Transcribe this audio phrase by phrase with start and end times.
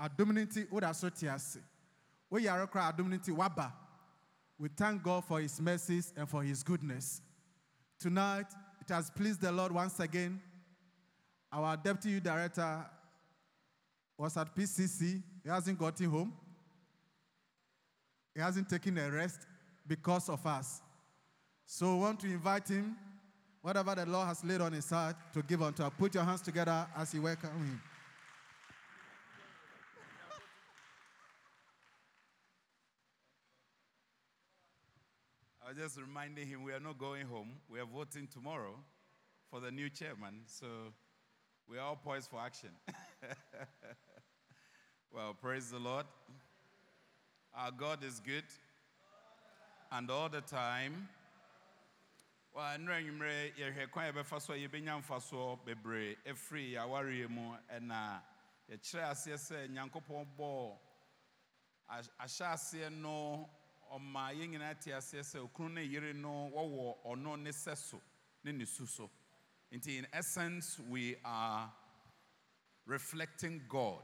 [0.00, 1.58] adom no nti woda so te ase
[4.58, 7.20] we thank god for his mercies and for his goodness.
[7.98, 8.46] Tonight
[8.80, 10.40] it has pleased the lord once again.
[11.52, 12.86] Our deputy director
[14.16, 16.32] was at pcc he hasn't gotten home.
[18.34, 19.40] He hasn't taken a rest
[19.86, 20.80] because of us.
[21.66, 22.96] So we want to invite him
[23.60, 25.92] whatever the lord has laid on his heart to give unto us.
[25.98, 27.80] Put your hands together as you welcome him
[35.70, 37.50] was just reminding him we are not going home.
[37.70, 38.74] We are voting tomorrow
[39.50, 40.40] for the new chairman.
[40.46, 40.66] So
[41.68, 42.70] we are all poised for action.
[45.12, 46.06] well, praise the Lord.
[47.56, 48.42] Our God is good.
[49.92, 51.08] And all the time.
[52.52, 58.20] Well, nnura nwummerɛ yɛhwɛ kwan yɛbɛfa so a yɛbɛnya mfasoɔ bebree ɛfiri awareɛ mu ɛna
[58.68, 60.78] yɛkyerɛ aseɛ sɛ nyankopɔn bɔɔ
[61.88, 63.48] ahy- ahyɛ aseɛ no
[63.90, 66.50] okunu no
[68.64, 69.10] so so.
[69.72, 71.70] Nti in essence we are
[72.86, 74.02] reflecting god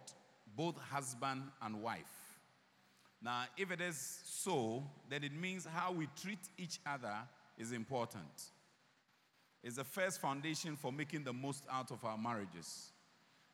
[0.56, 2.38] both husband and wife.
[3.22, 7.14] Now if it is so then it means how we treat each other
[7.58, 8.50] is important.
[9.62, 12.92] It's the first foundation for making the most out of our marriages.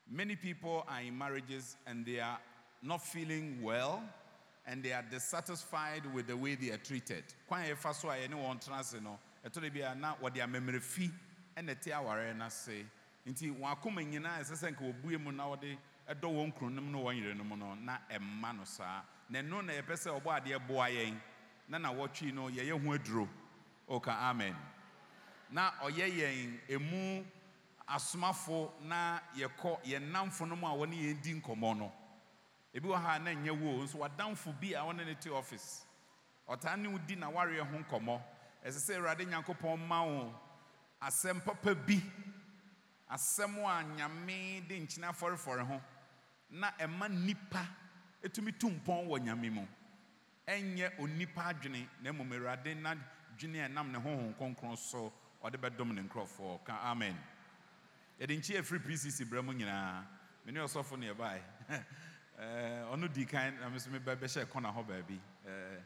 [0.09, 2.37] Many people are in marriages and they are
[2.81, 4.03] not feeling well
[4.65, 7.23] and they are dissatisfied with the way they are treated.
[7.47, 10.15] Kwan a yɛfa so a yɛne wɔn tena ase no, ɛtɔ da bi a na
[10.15, 11.11] wɔde amemmerɛ fi
[11.57, 12.85] ɛna ɛte awareɛ no ase.
[13.27, 15.77] Nti wɔn akoma nyinaa ɛsɛ sɛ nka wɔbue mu na wɔde
[16.09, 19.01] ɛdɔ wɔn kununom ne wɔn yerenom no na ɛmma no saa.
[19.29, 21.19] Na ɛno na yɛpɛ sɛ ɔbɔ adeɛ boa yɛn
[21.67, 23.29] na na wɔtwe no yɛyɛ ho aduro.
[23.89, 24.55] Oka amen.
[25.53, 27.23] na ɔyɛ yɛn emu
[27.87, 31.91] asomafo na yɛkɔ yɛn namfo no mu a wɔne yɛn di nkɔmmɔ no
[32.73, 35.85] ebi wɔ ha na nyɛ wo nso wadamfo bi a wɔne ne te office
[36.47, 38.21] ɔtaa ne di na wareɛ ho nkɔmmɔ.
[38.65, 40.33] Ɛsɛ sɛ awurade nyankopɔn ma wo
[41.01, 42.01] asɛm papa bi
[43.09, 45.81] asɛm a nyame de nkyene afɔrefɔre ho
[46.49, 47.67] na ɛma nnipa
[48.23, 49.67] ɛtumi tu mpɔn wɔ nyame mu.
[50.47, 55.11] Ɛnyɛ onipa adwene na mmom awurade n'adwene a ɛnam ne honhom kronkron so
[55.43, 56.63] ɔde bɛdom ne nkurɔfoɔ.
[56.65, 57.17] Ka amen.
[58.19, 60.05] Yɛde nkyi afiri pcc berɛ mu nyinaa.
[60.45, 61.41] Mene ɔsɔfo ne yɛbae.
[62.39, 65.19] ɔno di kan na hɔ baabi.
[65.45, 65.81] Eh,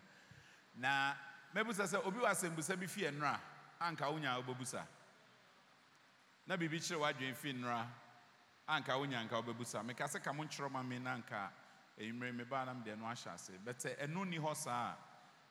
[0.75, 1.15] na
[1.53, 2.19] sɛ obi
[2.75, 3.05] bi fi
[3.79, 4.43] anka wonya
[6.45, 7.53] na biribi kyerɛ w'adwene fi
[8.67, 10.83] anka wonya anka ka mo nkyerɛ ma
[12.65, 13.53] na mede ɛno ahyɛ ase.
[13.65, 14.95] Bɛtɛ ɛno nni hɔ saa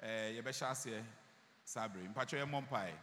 [0.01, 1.05] eh, yɛbɛhyɛ aseɛ
[1.65, 2.09] saa bere.
[2.09, 2.95] Mpakyɛ yɛmmɔ mpae.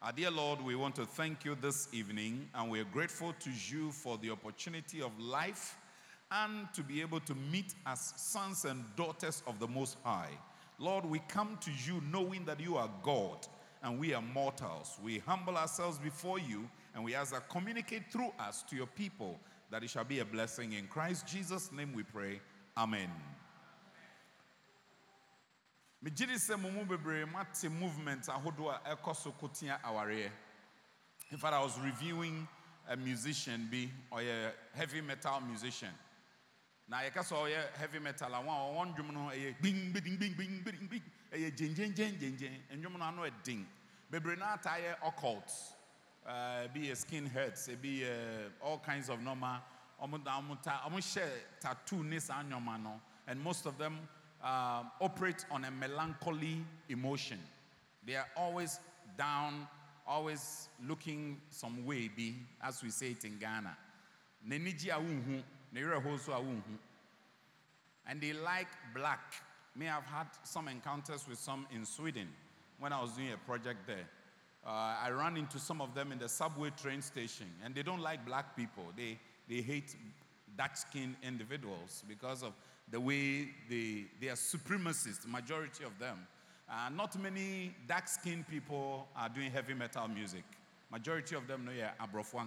[0.00, 3.50] Our dear Lord, we want to thank you this evening and we are grateful to
[3.50, 5.76] you for the opportunity of life
[6.32, 10.30] and to be able to meet as sons and daughters of the Most High.
[10.78, 13.46] Lord, we come to you knowing that you are God
[13.82, 14.98] and we are mortals.
[15.02, 19.38] We humble ourselves before you and we ask that communicate through us to your people
[19.70, 20.72] that it shall be a blessing.
[20.72, 22.40] In Christ Jesus' name we pray.
[22.76, 23.10] Amen.
[27.70, 28.38] movement a
[31.30, 32.48] in fact i was reviewing
[32.90, 33.68] a musician
[34.12, 35.90] ɔyɛ heavy metal musician
[36.88, 40.16] na yɛka sɛ ɔyɛ heavy metal a wɔn a wɔn dwom no ɛyɛ gbing gbing
[40.16, 43.64] gbing gbing gbing gbing ɛyɛ gyengyengyeng gyengyen ndwom no ano ɛden
[44.10, 45.50] bebree no ata yɛ occult.
[46.26, 49.60] Ebi yɛ skin hurts ebi yɛ all kinds of normal.
[50.02, 51.28] Ɔmo da ɔmo ta ɔmo hyɛ
[51.60, 53.98] tattoo ne saa nneɛma no and most of them
[54.42, 57.38] um, operate on a melancholy emotion.
[58.04, 58.80] They are always
[59.16, 59.68] down,
[60.06, 63.76] always looking some way, be as we say it in Ghana.
[65.74, 66.62] Awunhu.
[68.06, 69.20] And they like black.
[69.74, 72.28] May have had some encounters with some in Sweden
[72.78, 74.06] when I was doing a project there.
[74.66, 78.00] Uh, I ran into some of them in the subway train station, and they don't
[78.00, 78.84] like black people.
[78.96, 79.18] They,
[79.48, 79.96] they hate
[80.56, 82.52] dark skinned individuals because of
[82.90, 86.18] the way they, they are supremacists, majority of them.
[86.70, 90.44] Uh, not many dark skinned people are doing heavy metal music.
[90.90, 92.38] Majority of them know yeah, Abrofo.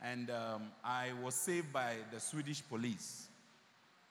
[0.00, 3.28] And um, I was saved by the Swedish police.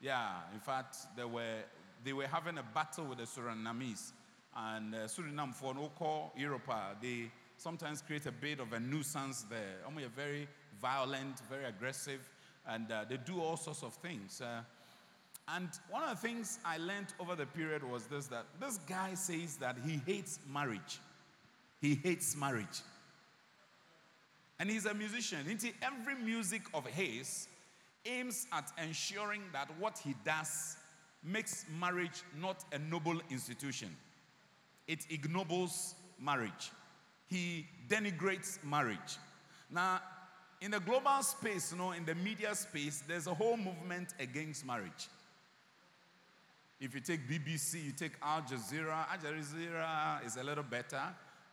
[0.02, 1.64] Yeah, in fact, they were,
[2.04, 4.12] they were having a battle with the Surinamese.
[4.56, 8.80] And uh, Suriname, for no call Europe, uh, they sometimes create a bit of a
[8.80, 9.78] nuisance there.
[9.88, 10.48] I mean, very
[10.82, 12.30] violent, very aggressive,
[12.68, 14.42] and uh, they do all sorts of things.
[14.42, 14.62] Uh,
[15.50, 19.14] and one of the things I learned over the period was this that this guy
[19.14, 21.00] says that he hates marriage.
[21.80, 22.82] He hates marriage.
[24.60, 25.40] And he's a musician.
[25.82, 27.48] Every music of his
[28.06, 30.78] aims at ensuring that what he does
[31.24, 33.96] makes marriage not a noble institution.
[34.88, 36.72] It ignobles marriage.
[37.28, 39.18] He denigrates marriage.
[39.70, 40.02] Now,
[40.62, 44.66] in the global space, you know, in the media space, there's a whole movement against
[44.66, 45.10] marriage.
[46.80, 51.02] If you take BBC, you take Al Jazeera, Al Jazeera is a little better,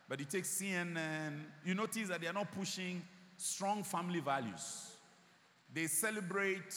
[0.07, 3.01] but you take CNN, you notice that they are not pushing
[3.37, 4.91] strong family values.
[5.73, 6.73] They celebrate,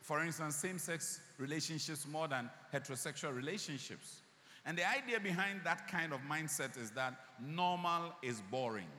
[0.00, 4.22] for instance, same sex relationships more than heterosexual relationships.
[4.64, 8.90] And the idea behind that kind of mindset is that normal is boring.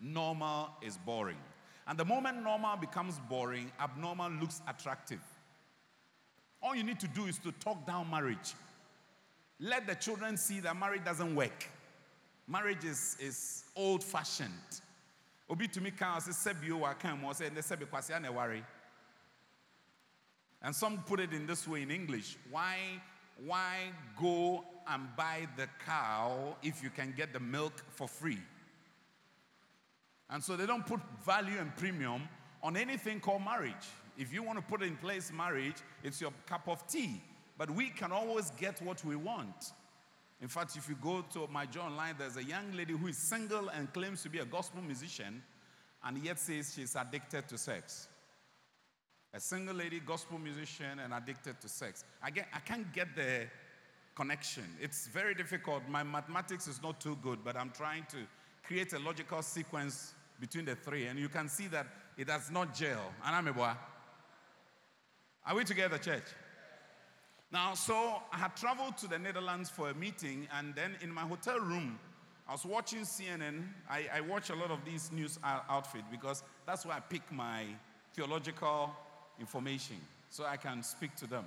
[0.00, 1.38] Normal is boring.
[1.86, 5.20] And the moment normal becomes boring, abnormal looks attractive.
[6.62, 8.54] All you need to do is to talk down marriage.
[9.60, 11.68] Let the children see that marriage doesn't work.
[12.46, 14.80] Marriage is, is old fashioned.
[15.48, 18.62] Obi to me can say sebio wa kan mo say sebi kwase na worry.
[20.62, 22.36] And some put it in this way in English.
[22.50, 22.76] Why
[23.44, 28.40] why go and buy the cow if you can get the milk for free?
[30.30, 32.22] And so they don't put value and premium
[32.62, 33.74] on anything called marriage.
[34.16, 37.20] If you want to put in place marriage, it's your cup of tea.
[37.58, 39.72] But we can always get what we want.
[40.40, 43.16] In fact, if you go to my job online, there's a young lady who is
[43.16, 45.42] single and claims to be a gospel musician
[46.04, 48.08] and yet says she's addicted to sex.
[49.32, 52.04] A single lady, gospel musician, and addicted to sex.
[52.22, 53.46] I, get, I can't get the
[54.14, 54.64] connection.
[54.80, 55.82] It's very difficult.
[55.88, 58.18] My mathematics is not too good, but I'm trying to
[58.62, 61.86] create a logical sequence between the three, and you can see that
[62.16, 63.12] it does not gel.
[63.26, 63.76] Anamebwa.
[65.46, 66.24] Are we together, church?
[67.54, 71.20] Now, so I had traveled to the Netherlands for a meeting, and then in my
[71.20, 72.00] hotel room,
[72.48, 73.62] I was watching CNN.
[73.88, 77.66] I, I watch a lot of these news outfits because that's where I pick my
[78.12, 78.90] theological
[79.38, 79.98] information
[80.30, 81.44] so I can speak to them.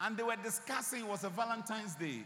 [0.00, 2.22] And they were discussing, it was a Valentine's Day,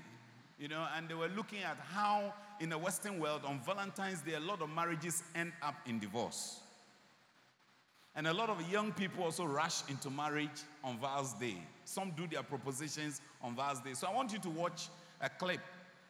[0.59, 4.35] you know, and they were looking at how in the Western world on Valentine's Day,
[4.35, 6.61] a lot of marriages end up in divorce.
[8.15, 11.57] And a lot of young people also rush into marriage on Val's Day.
[11.85, 13.95] Some do their propositions on Val's Day.
[13.95, 14.89] So I want you to watch
[15.21, 15.61] a clip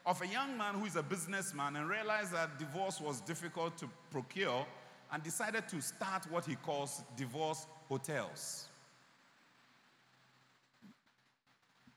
[0.07, 3.89] of a young man who is a businessman and realized that divorce was difficult to
[4.11, 4.67] procure
[5.13, 8.69] and decided to start what he calls divorce hotels.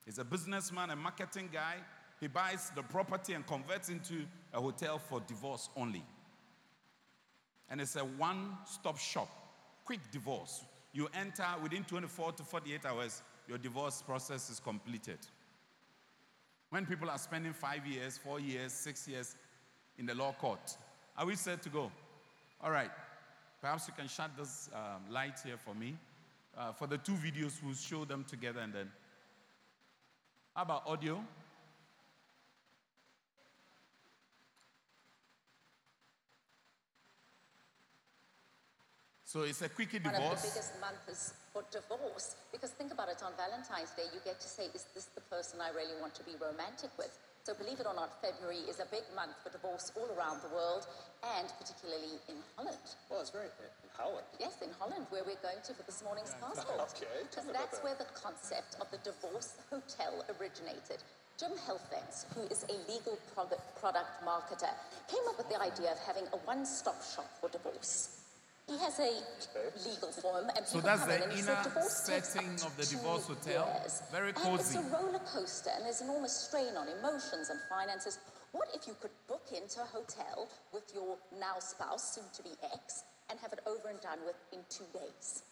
[0.05, 1.75] He's a businessman, a marketing guy.
[2.19, 6.03] He buys the property and converts into a hotel for divorce only.
[7.69, 9.29] And it's a one stop shop
[9.85, 10.63] quick divorce.
[10.93, 15.19] You enter within 24 to 48 hours, your divorce process is completed.
[16.69, 19.35] When people are spending five years, four years, six years
[19.97, 20.77] in the law court,
[21.17, 21.91] are we set to go?
[22.61, 22.91] All right.
[23.61, 25.95] Perhaps you can shut this um, light here for me.
[26.57, 28.91] Uh, for the two videos, we'll show them together and then.
[30.55, 31.23] How about audio?
[39.31, 40.19] So it's a quickie divorce.
[40.19, 42.35] One of the biggest months for divorce.
[42.51, 45.63] Because think about it, on Valentine's Day, you get to say, is this the person
[45.63, 47.15] I really want to be romantic with?
[47.47, 50.51] So believe it or not, February is a big month for divorce all around the
[50.51, 50.83] world,
[51.23, 52.83] and particularly in Holland.
[53.07, 54.27] Well, it's very in Holland.
[54.35, 56.91] Yes, in Holland, where we're going to for this morning's passport.
[56.99, 60.99] Okay, Because that's where the concept of the divorce hotel originated.
[61.39, 64.75] Jim Halfens, who is a legal product marketer,
[65.07, 68.20] came up with the idea of having a one-stop shop for divorce.
[68.71, 69.11] He has a
[69.83, 71.59] legal form, and so that's the inner
[71.89, 73.67] setting of the divorce hotel.
[73.67, 74.01] Years.
[74.13, 74.77] Very cozy.
[74.79, 78.19] And it's a roller coaster, and there's enormous strain on emotions and finances.
[78.53, 82.55] What if you could book into a hotel with your now spouse, soon to be
[82.73, 85.43] ex, and have it over and done with in two days?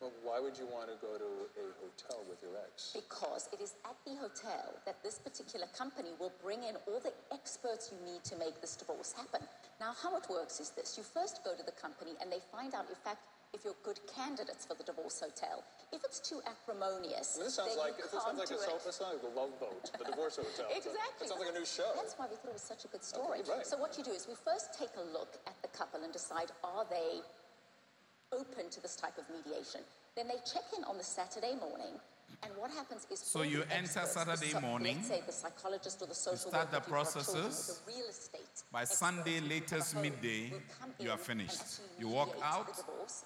[0.00, 2.90] Well, why would you want to go to a hotel with your ex?
[2.90, 7.14] Because it is at the hotel that this particular company will bring in all the
[7.32, 9.46] experts you need to make this divorce happen.
[9.84, 12.72] Now, how it works is this you first go to the company and they find
[12.72, 13.20] out, in fact,
[13.52, 15.60] if you're good candidates for the divorce hotel.
[15.92, 19.28] If it's too acrimonious, this sounds like this sounds like a self this sounds like
[19.28, 20.72] a love boat, the divorce hotel.
[20.72, 21.28] exactly.
[21.28, 21.92] It sounds like a new show.
[22.00, 23.44] That's why we thought it was such a good story.
[23.44, 23.68] Okay, right.
[23.68, 26.48] So what you do is we first take a look at the couple and decide
[26.64, 27.20] are they
[28.32, 29.84] open to this type of mediation.
[30.16, 32.00] Then they check in on the Saturday morning,
[32.42, 35.02] and what happens is so you enter Saturday so, morning.
[35.02, 37.80] Say the psychologist or the social start the processes.
[37.86, 40.52] The real estate by Sunday latest midday,
[40.98, 41.80] you are finished.
[41.98, 42.70] You walk out,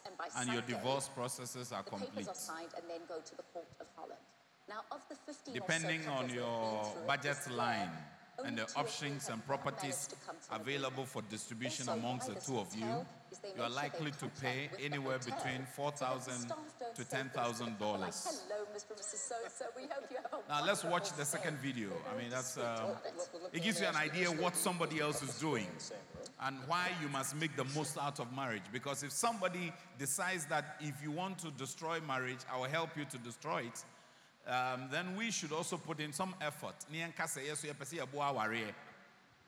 [0.07, 2.29] and, and your divorce processes are the complete.
[2.29, 4.21] Are signed and then go to the court of Holland.
[4.69, 7.91] Now, of the 15 depending so on your budget line.
[8.45, 12.27] and the options and properties managed to come to an available for distribution Also, amongst
[12.29, 15.91] the two of you, hotel is they you are likely to pay anywhere between so
[15.91, 18.41] that the 4000 staff don't to say things the $10,000.
[18.79, 18.91] Couple Like, Hello, Mr.
[18.91, 19.17] and Mrs.
[19.17, 19.65] So-so.
[19.77, 21.91] We hope you have a Now let's watch the second video.
[22.13, 22.91] I mean, that's um,
[23.53, 23.59] it.
[23.59, 25.67] it gives you an idea what somebody else is doing
[26.43, 28.63] and why you must make the most out of marriage.
[28.73, 33.05] Because if somebody decides that if you want to destroy marriage, I will help you
[33.07, 33.85] to destroy it,
[34.51, 36.75] um, then we should also put in some effort.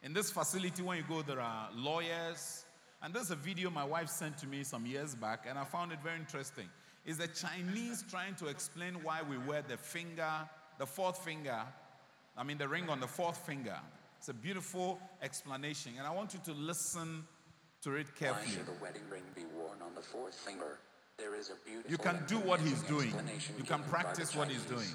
[0.03, 2.65] In this facility, when you go, there are lawyers.
[3.03, 5.91] And there's a video my wife sent to me some years back, and I found
[5.91, 6.69] it very interesting.
[7.07, 10.31] Is the Chinese trying to explain why we wear the finger,
[10.79, 11.61] the fourth finger,
[12.37, 13.77] I mean, the ring on the fourth finger.
[14.19, 17.25] It's a beautiful explanation, and I want you to listen
[17.83, 18.47] to it carefully.
[18.47, 20.79] Why should a wedding ring be worn on the fourth finger?
[21.17, 23.13] There is a beautiful You can do what he's doing.
[23.59, 24.89] You can given by the practice what he's doing.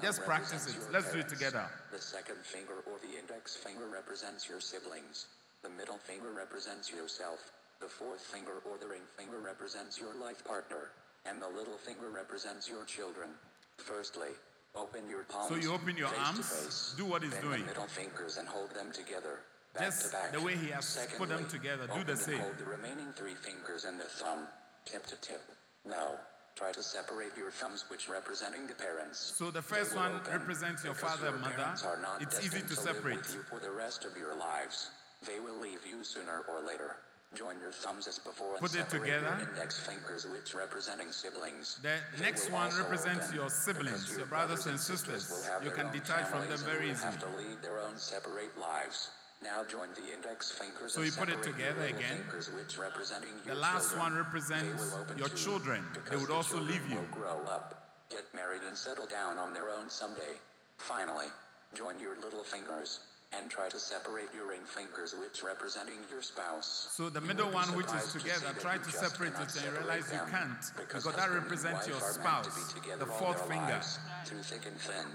[0.00, 0.76] Just practice it.
[0.92, 1.66] Let's do it together.
[1.92, 5.26] The second finger or the index finger represents your siblings.
[5.62, 7.50] The middle finger represents yourself.
[7.80, 10.90] The fourth finger or the ring finger represents your life partner.
[11.28, 13.30] And the little finger represents your children.
[13.78, 14.28] Firstly,
[14.74, 15.48] open your palms.
[15.48, 16.94] So you open your arms, face.
[16.96, 17.60] do what he's doing.
[17.62, 19.40] The middle fingers and hold them together.
[19.74, 20.32] Back Just to back.
[20.32, 22.38] the way he has put them together, do the same.
[22.38, 24.46] Hold the remaining three fingers and the thumb,
[24.86, 25.42] tip to tip.
[25.84, 26.16] Now,
[26.56, 29.18] try to separate your thumbs, which representing the parents.
[29.36, 31.74] So the first one represents your father and mother.
[32.20, 33.26] It's easy to live separate.
[33.26, 34.90] for the rest of your lives.
[35.26, 36.96] They will leave you sooner or later.
[37.34, 39.36] Join your thumbs as before Put it together.
[39.50, 41.78] index fingers, which representing siblings.
[41.82, 45.44] The They next one represents your siblings, your brothers and sisters.
[45.46, 47.12] have You can detach from them very easily.
[47.12, 49.10] Have to lead their own separate lives.
[49.42, 50.94] Now join the index fingers.
[50.94, 52.22] So you put it together again.
[52.24, 54.00] Fingers, which representing The last children.
[54.14, 55.84] one represents your children.
[56.08, 57.00] They would the also leave you.
[57.12, 60.40] Grow up, get married, and settle down on their own someday.
[60.78, 61.26] Finally,
[61.74, 63.00] join your little fingers
[63.32, 66.88] and try to separate your ring fingers, which representing your spouse.
[66.92, 69.50] So the You middle one, which is surprised to together, try to separate it and
[69.50, 73.64] separate realize you can't because that represents your meant to spouse, the fourth finger.
[73.64, 75.06] lives, through thick and thin.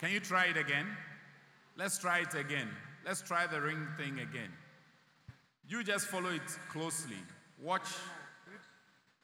[0.00, 0.86] Can you try it again?
[1.76, 2.68] Let's try it again.
[3.06, 4.50] Let's try the ring thing again.
[5.68, 7.16] You just follow it closely.
[7.62, 7.88] Watch.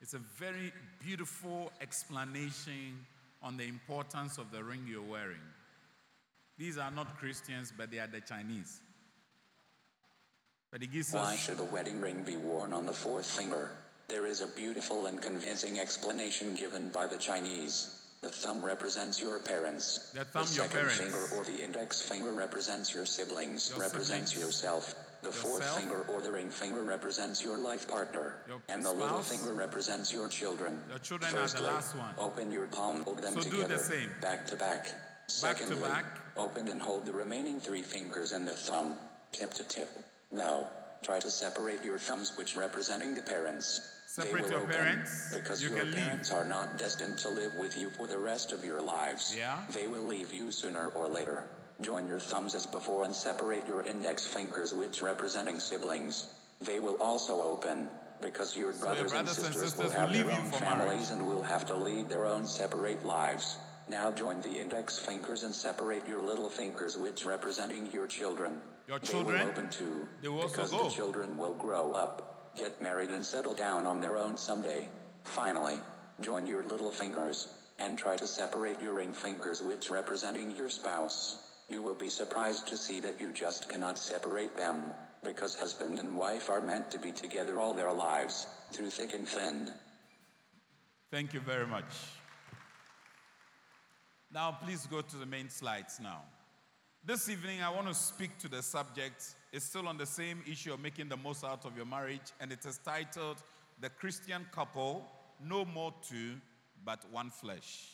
[0.00, 0.72] It's a very
[1.04, 3.04] beautiful explanation
[3.42, 5.40] on the importance of the ring you're wearing.
[6.60, 8.80] These are not Christians, but they are the Chinese.
[10.70, 13.70] But it gives Why us should a wedding ring be worn on the fourth finger?
[14.08, 17.96] There is a beautiful and convincing explanation given by the Chinese.
[18.20, 20.10] The thumb represents your parents.
[20.12, 20.98] The thumb, the your second parents.
[20.98, 24.52] finger or the index finger represents your siblings, Your represents siblings.
[24.52, 24.94] yourself.
[25.22, 28.36] The fourth finger or the ring finger represents your life partner.
[28.46, 30.78] Your and the little finger represents your children.
[30.90, 32.14] Your children are the last one.
[32.18, 33.78] Open your palm, hold them So do the together.
[33.78, 34.10] same.
[34.20, 34.92] Back to back.
[35.42, 36.04] Back to Secondly, back.
[36.36, 38.94] Open and hold the remaining three fingers and the thumb,
[39.32, 39.88] tip to tip.
[40.32, 40.68] Now,
[41.02, 43.80] try to separate your thumbs, which representing the parents.
[44.16, 45.96] They Separate will your open parents, Because you your can leave.
[46.00, 49.34] parents are not destined to live with you for the rest of your lives.
[49.36, 49.58] Yeah.
[49.72, 51.44] They will leave you sooner or later.
[51.80, 56.26] Join your thumbs as before and separate your index fingers, which representing siblings.
[56.60, 57.88] They will also open.
[58.20, 61.64] Because your brothers, brothers and sisters, sisters will have their own families and will have
[61.68, 63.56] to lead their own separate lives.
[63.90, 68.60] Now join the index fingers and separate your little fingers, which representing your children.
[68.86, 69.38] Your children.
[69.38, 70.84] They will open too, they will also because go.
[70.84, 74.88] the children will grow up, get married, and settle down on their own someday.
[75.24, 75.74] Finally,
[76.20, 77.48] join your little fingers
[77.80, 81.42] and try to separate your ring fingers, which representing your spouse.
[81.68, 84.84] You will be surprised to see that you just cannot separate them,
[85.24, 89.26] because husband and wife are meant to be together all their lives, through thick and
[89.26, 89.68] thin.
[91.10, 91.86] Thank you very much.
[94.32, 96.22] Now, please go to the main slides now.
[97.04, 99.34] This evening, I want to speak to the subject.
[99.52, 102.52] It's still on the same issue of making the most out of your marriage, and
[102.52, 103.38] it is titled
[103.80, 105.04] The Christian Couple
[105.44, 106.34] No More Two,
[106.84, 107.88] but One Flesh.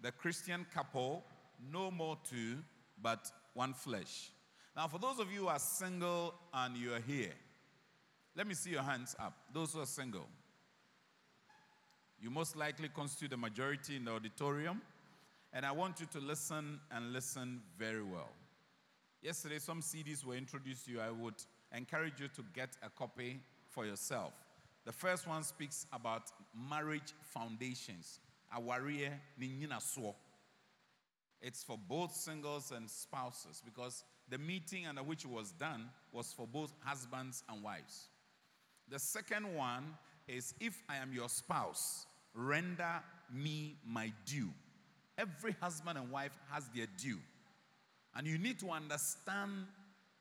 [0.00, 1.22] The Christian Couple
[1.70, 2.56] No More Two,
[3.02, 4.30] but One Flesh.
[4.74, 7.34] Now, for those of you who are single and you are here,
[8.34, 9.34] let me see your hands up.
[9.52, 10.28] Those who are single.
[12.18, 14.80] You most likely constitute the majority in the auditorium,
[15.52, 18.30] and I want you to listen and listen very well.
[19.22, 21.00] Yesterday, some CDs were introduced to you.
[21.00, 21.34] I would
[21.74, 24.32] encourage you to get a copy for yourself.
[24.84, 28.20] The first one speaks about marriage foundations.
[28.56, 29.10] Awarie.
[31.40, 36.32] It's for both singles and spouses because the meeting under which it was done was
[36.32, 38.08] for both husbands and wives.
[38.88, 39.84] The second one
[40.26, 43.02] is if I am your spouse, render
[43.32, 44.50] me my due.
[45.18, 47.18] Every husband and wife has their due.
[48.14, 49.66] And you need to understand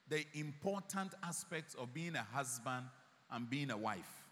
[0.10, 2.86] the important aspects of being a husband
[3.32, 4.24] and being a wife.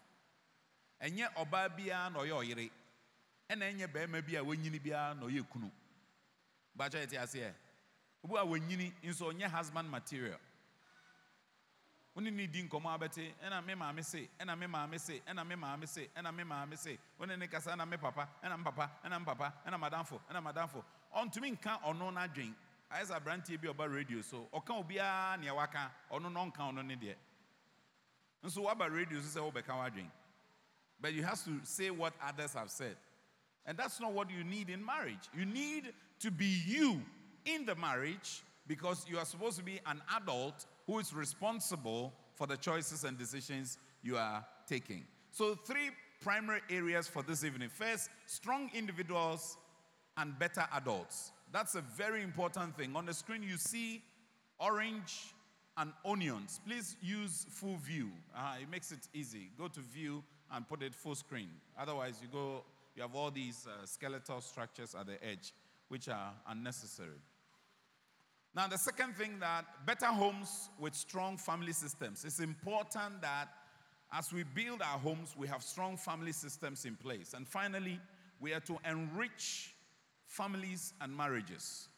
[1.02, 2.70] Ɛnyɛ ɔbaa biara na ɔyɛ ɔyere,
[3.50, 5.70] ɛna ɛnyɛ barima bi a wɔnyini biara na ɔyɛ kunu.
[6.76, 7.52] Bakyɛ yɛ ti aseɛ.
[8.24, 10.38] Obi a wɔnyini nso husband material.
[12.16, 15.54] Wone ne di nkɔmmɔ abɛte ɛna me maame se ɛna me maame se ɛna me
[15.54, 18.90] maame se ɛna me maame se wone ne kasa ɛna me papa ɛna me papa
[19.04, 20.82] ɛna me papa ɛna madamfo ɛna madamfo
[21.14, 22.54] ɔntumi nka ɔno n'adwen
[22.90, 26.84] ayɛ sɛ aberanteɛ bi ɔba radio so ɔka obiara nea waka ɔno no ɔnka ɔno
[26.84, 27.14] ne deɛ
[28.42, 30.10] nso waba radio so sɛ wobɛka oh, w'adwen
[31.00, 32.96] but you have to say what others have said.
[33.66, 35.28] And that's not what you need in marriage.
[35.36, 37.02] You need to be you
[37.44, 42.46] in the marriage because you are supposed to be an adult who is responsible for
[42.46, 45.04] the choices and decisions you are taking.
[45.32, 45.90] So, three
[46.22, 47.68] primary areas for this evening.
[47.68, 49.56] First, strong individuals
[50.16, 51.32] and better adults.
[51.52, 52.96] That's a very important thing.
[52.96, 54.02] On the screen, you see
[54.58, 55.34] orange
[55.76, 56.60] and onions.
[56.66, 58.10] Please use full view.
[58.34, 59.50] Uh, it makes it easy.
[59.58, 61.50] Go to view and put it full screen.
[61.78, 62.64] Otherwise, you go.
[62.94, 65.52] You have all these uh, skeletal structures at the edge,
[65.88, 67.20] which are unnecessary.
[68.56, 72.24] Now, the second thing that better homes with strong family systems.
[72.24, 73.48] It's important that
[74.10, 77.34] as we build our homes, we have strong family systems in place.
[77.34, 78.00] And finally,
[78.40, 79.74] we are to enrich
[80.26, 81.88] families and marriages.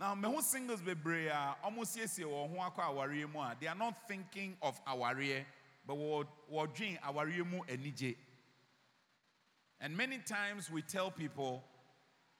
[0.00, 3.56] Now, me who singles bebree a uh, almost yes wɔ ho akɔ awareɛ mu a
[3.60, 5.44] they are not thinking of awareɛ
[5.86, 8.16] but wɔdwen awareɛ mu anigye.
[9.80, 11.62] And many times we tell people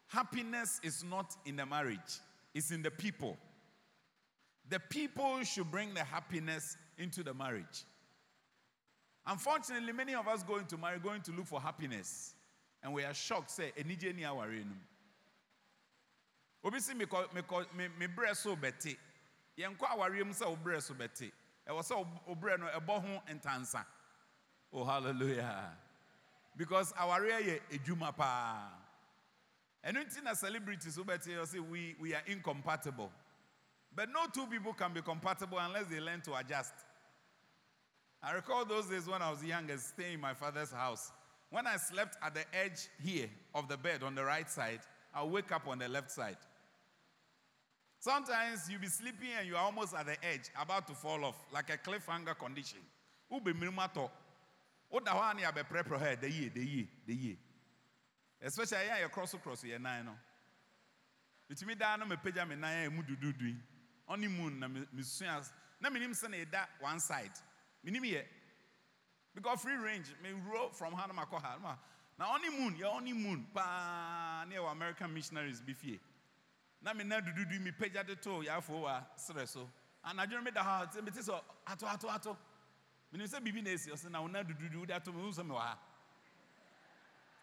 [0.08, 2.18] happiness is not in the marriage,
[2.52, 3.38] it's in the people.
[4.68, 7.85] The people should bring the happiness into the marriage.
[9.26, 12.35] Unfortunately, many of us going to marry, going to look for happiness.
[12.83, 14.76] And we are shocked, say, enije ni awarenum.
[16.62, 17.04] Obi si me
[17.35, 18.97] me me bre so beti.
[19.56, 20.94] Yen kwa aware mu sɛ wo bre so.
[20.94, 21.30] Ɛwɔ
[21.68, 23.85] sɛ wo bre no ɛbɔ ho ntansa.
[24.73, 25.76] Oh hallelujah.
[26.56, 28.71] Because aware yɛ edwuma pa.
[29.87, 33.12] Ɛno nti na celebrities wo beti say we we are incompatible.
[33.97, 36.73] But no two people can be compatible unless they learn to adjust.
[38.23, 41.13] I recall those days when I was young and staying in my father's house.
[41.50, 44.80] When I slept at the edge here of the bed on the right side,
[45.15, 46.39] I'll wake up on the left side.
[48.00, 51.71] Sometimes you'll be sleeping and you're almost at the edge, about to fall off, like
[51.71, 52.80] a cliffhanger condition.
[58.43, 59.63] Especially yɛ cross across
[61.78, 63.57] daa no mepagya me nan yɛ mu dududu yi
[64.06, 67.32] honeymoon na mesua na menim sɛ na ɛda one side.
[67.84, 68.25] Menim yɛ.
[69.34, 71.78] Because free range me row from ha na makɔ
[72.19, 76.00] na honeymoon yɛ honeymoon paa ne yɛwɔ american missionaries bi fie.
[76.82, 79.69] Na me na dududu mi pagya de to yɛafo wɔ serɛ so.
[80.04, 82.38] Anadwo no meda ha sɛ mete sɛ ato ato ato.
[83.12, 85.60] Menim sɛ biribi na ɛsi ɔsɛ na wo na dududu wode ato mehu sɛ mewɔ
[85.60, 85.78] ha.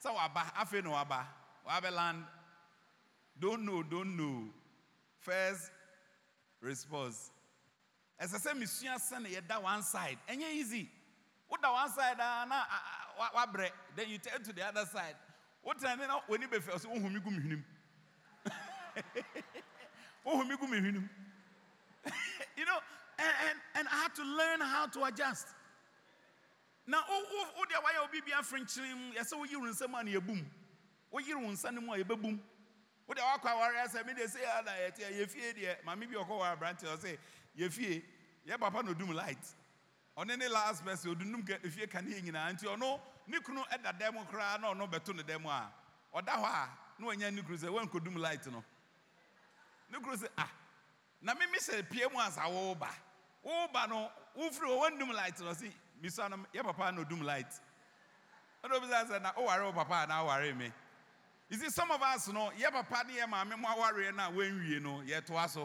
[0.04, 1.28] Sɛ waba afei na waba.
[1.67, 2.26] Wabɛland
[3.39, 4.54] don't know don't know.
[5.19, 5.71] First
[6.62, 7.32] response.
[8.19, 10.17] As I say, Monsieur Sen, you that one side.
[10.30, 10.89] And you easy.
[11.47, 15.15] What the one side, uh, uh, uh, then you turn to the other side.
[15.63, 17.65] What time when you be first, oh, whom you go him.
[20.26, 21.10] Oh, whom you go him.
[22.58, 22.78] You know,
[23.17, 25.47] and, and, and I had to learn how to adjust.
[26.86, 28.71] Now, oh, oh, oh, there, why you be a French,
[29.15, 30.45] yes, so you run some money, a boom.
[31.10, 32.39] What you run, Sunday morning, a boom
[33.12, 35.84] wode wakɔ aware asɛ mede sɛ ada yɛte yɛfie deɛ.
[35.84, 37.17] Mame bi ɔkɔ wɔ aberante ɔ sɛ
[37.58, 38.04] yɛfie
[38.47, 39.54] yɛ papa no odum light.
[40.17, 42.54] Ɔne ne last person ɔdunum fie kaneɛ nyinaa.
[42.54, 45.71] Nti ɔno ne kunu ɛda dɛm mu koraa na ɔno bɛto ne dɛm a
[46.15, 46.69] ɔda hɔ a
[47.00, 48.63] na wanya ne kunu sɛ wankɔdum light no.
[49.89, 50.52] Ne kunu sɛ ah
[51.21, 52.89] na meme hyɛ pie mu asa woba
[53.43, 55.69] woba no wofiri hɔ wandum light no se
[56.02, 57.52] bisa no yɛ papa na ɔdum light.
[58.63, 60.71] Ɔne obisa sɛ na woware wo papa a na woware me
[61.52, 63.44] you see, some of us, know, yeah, papa, yeah, my
[63.78, 65.58] worry now when you know, yet to us.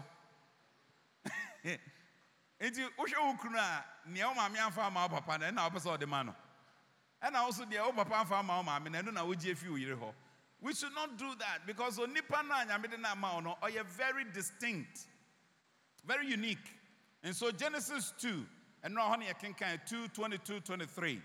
[2.60, 5.78] Nti wohwɛ wo kunu a nea wo maame amfa ama wo papa no ɛna wopɛ
[5.82, 6.34] sɛ ɔde ma no.
[7.22, 9.76] Ɛna also deɛ wo papa amfa ama wo maame no ɛno na wogye fi wo
[9.76, 10.14] yere hɔ.
[10.62, 13.58] We should not do that because onipa no a nyame de no ama wo no
[13.62, 15.06] ɔyɛ very distinct
[16.06, 16.66] very unique.
[17.22, 18.46] And so genesis 2
[18.84, 21.22] ɛno a hɔ ne yɛkenkan 2 22 23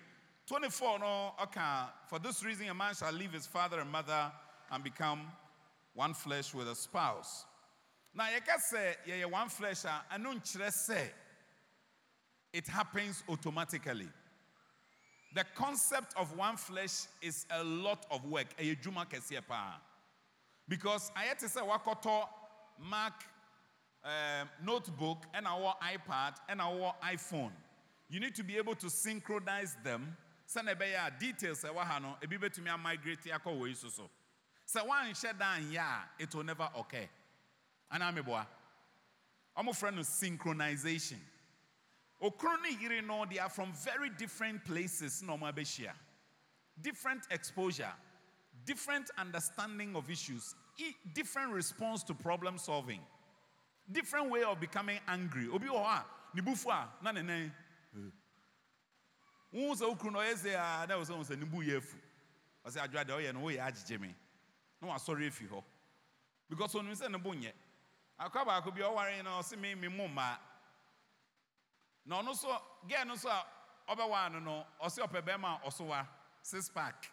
[0.47, 4.31] 24 no okay for this reason a man shall leave his father and mother
[4.71, 5.21] and become
[5.93, 7.45] one flesh with a spouse.
[8.13, 11.11] Now, you can say, yeah, one flesh, ah, and don't say
[12.53, 14.07] it happens automatically.
[15.33, 18.47] The concept of one flesh is a lot of work.
[18.59, 18.75] Eh,
[20.67, 22.27] because ayɛ te sɛ wakɔtɔ
[22.89, 23.25] mac
[24.03, 27.51] um, notebook and our ipad and our iphone
[28.09, 30.15] you need to be able to synchronize them
[30.47, 33.89] sɛnɛ ɛbɛyɛ eh, a details ɛwɔ ha no ebi bɛtumi migrate akɔ wɔ yi so
[33.89, 34.09] so
[34.73, 37.07] sɛ wanhyɛ da nyɛ a it will never occur.
[37.91, 38.45] Anaa meboa?
[39.57, 41.19] Ɔmo frɛ no synchronization.
[42.21, 45.93] Okuro ne yere no they are from very different places na ɔmo abɛhyia.
[46.81, 47.93] Different exposure
[48.65, 50.55] different understanding of issues
[51.13, 52.99] different response to problem solving
[53.91, 55.47] different way of becoming angry.
[55.51, 56.03] Obi wɔ hɔ
[56.33, 57.51] a ne a na ne nan
[57.95, 57.99] eh.
[59.53, 61.97] wohu sɛ no ɔyɛ a na wo sɛ wo sɛ ne bu yɛ afu.
[62.65, 64.13] Ɔsɛ adwoa ɔyɛ no agyegye
[64.81, 65.63] na wasɔre afi hɔ.
[66.49, 67.53] Because onim sɛ ne bo nyɛ.
[68.19, 70.37] Akwa baako bi ɔware no ɔse me me mo mmaa
[72.05, 72.49] na ɔno so
[72.87, 73.45] gɛɛ no so a
[73.89, 76.07] ɔbɛwaa no no ɔse ɔpɛ bɛrima a ɔso
[76.41, 77.11] six pack.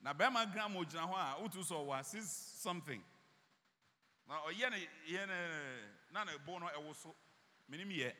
[0.00, 3.02] Na bɛrima gram ogyina hɔ a wotu so ɔwa six something.
[4.26, 7.14] Na ɔyɛ ne yɛ ne na ne bo no ɛwo so.
[7.70, 8.14] Menim yɛ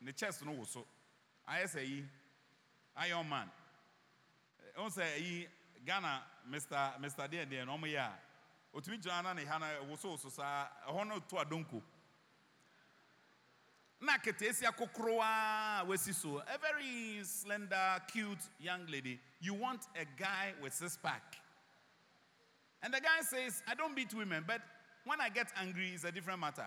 [0.00, 0.86] ne chest no wo so.
[1.48, 2.08] Ayɛ sɛ yi
[2.96, 3.50] iron man
[4.76, 5.48] ɛhu sɛ yi
[5.84, 8.18] ghana mr mr deɛ deɛ na ɔmo yɛ a
[8.74, 10.66] otumi gyina na ne ha na ɛwo so wo so saa
[11.04, 11.82] no to adonko
[14.00, 15.84] na keteesia kokorowa
[16.14, 21.36] so a very slender cute young lady you want a guy with six pack
[22.82, 24.60] and the guy says i don't beat women but
[25.04, 26.66] when i get angry it's a different matter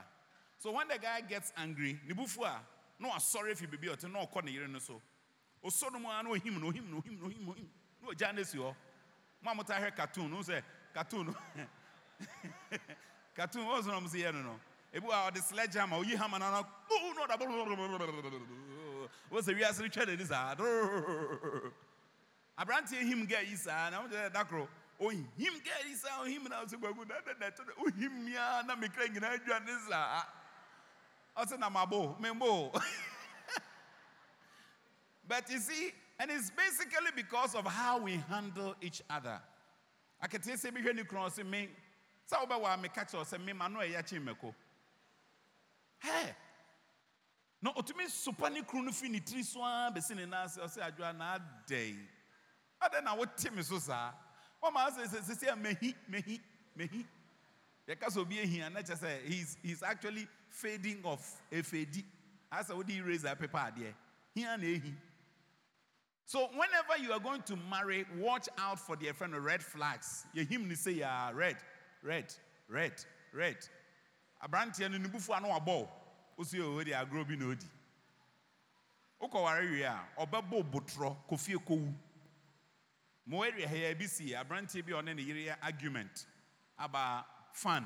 [0.59, 2.59] so when the guy gets angry ne bufu a
[2.99, 5.01] na wasɔre afi baabi a ɔte na ɔkɔ ne yere no so
[5.63, 7.45] ɔsɔ no mu a na no ɔhim no ɔhim no ɔhim
[8.01, 8.75] no ɔgya no si hɔ
[9.43, 11.35] mo a mota hwɛ cartoon no sɛ cartoon no
[13.35, 14.59] cartoon wɔn sɔ na ɔmo si yɛ no no
[14.93, 17.37] ebi wa ɔde sledgehammer oyi hammer na na kpoo na ɔda
[19.31, 20.55] wɔn sɛ wiase no twɛ n'ani saa
[22.57, 24.67] aberanteɛ him gɛ yi saa na wɔn kyerɛ dakoro
[24.99, 28.75] ohim gɛ yi saa ohim na ɔsɛ gbagu na ɛdɛ ɛtɔ dɛ ohim ya na
[28.75, 30.25] mekira nyinaa dwa ne saa
[31.37, 32.71] ɔsɛ na ma bo me bo
[35.27, 39.39] but you see and it's basically because of how we handle each other.
[40.23, 41.69] Aketeɛ sɛ bi hwɛ ne kuro ɔsɛ me
[42.31, 44.53] sɛ wobɛwɔ a meka kyerɛ ɔsɛ me ma no ɛyɛ akye mmɛko
[45.99, 46.35] Hey!
[47.61, 52.07] na no fi ne tiri so ara bɛsi ne nan ase ɔsɛ adwoa na adɛn
[52.81, 54.11] adɛn na wote me so saa
[54.61, 56.41] wɔma sɛ sɛ sɛ sɛ mehi mehi
[56.77, 57.05] mehi
[57.87, 62.03] yɛka sɛ obi ehia na kyerɛ sɛ he's he's actually fading off efedi
[62.51, 63.93] asɛ wode eraser pepa adeɛ
[64.35, 64.93] hia na ehi
[66.25, 70.25] so whenever you are going to marry watch out for the friend red flags.
[70.35, 71.57] Yɛhim ne sɛ yɛ red
[72.01, 72.33] red
[72.67, 72.93] red
[73.33, 73.57] red.
[74.43, 75.87] Aberanteɛ no ne bufu ano abɔ.
[76.37, 77.65] Wosi o de agorɔ bi na odi.
[79.21, 81.93] Wokɔware wie a ɔbɛbɔ botorɔ kofie kowu
[83.25, 86.25] mo area yɛ bi si aberanteɛ bi a ɔne ne argument
[86.77, 87.85] aba fan.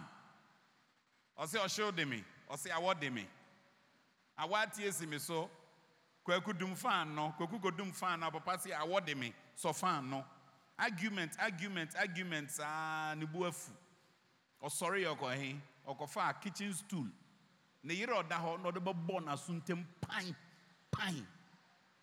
[1.38, 2.24] Ɔsɛ ɔhyew de me.
[2.50, 3.28] Ɔsɛ awɔ de me.
[4.40, 5.50] Awɔ atie si me so
[6.28, 7.34] kwaku dum fan no.
[7.38, 8.32] Kwaku kodum fan no.
[8.32, 9.34] Papa sɛ awɔ de me.
[9.56, 10.26] Sɔ fan no.
[10.78, 13.72] Argument argument argument saa ne bu afu
[14.62, 17.08] ɔsɔre yɛ ɔkɔ he ɔkɔfa kitchen stool.
[17.84, 20.36] Ne yere ɔda hɔ na ɔde bɛbɔ n'aso ntɛm pan
[20.92, 21.28] pan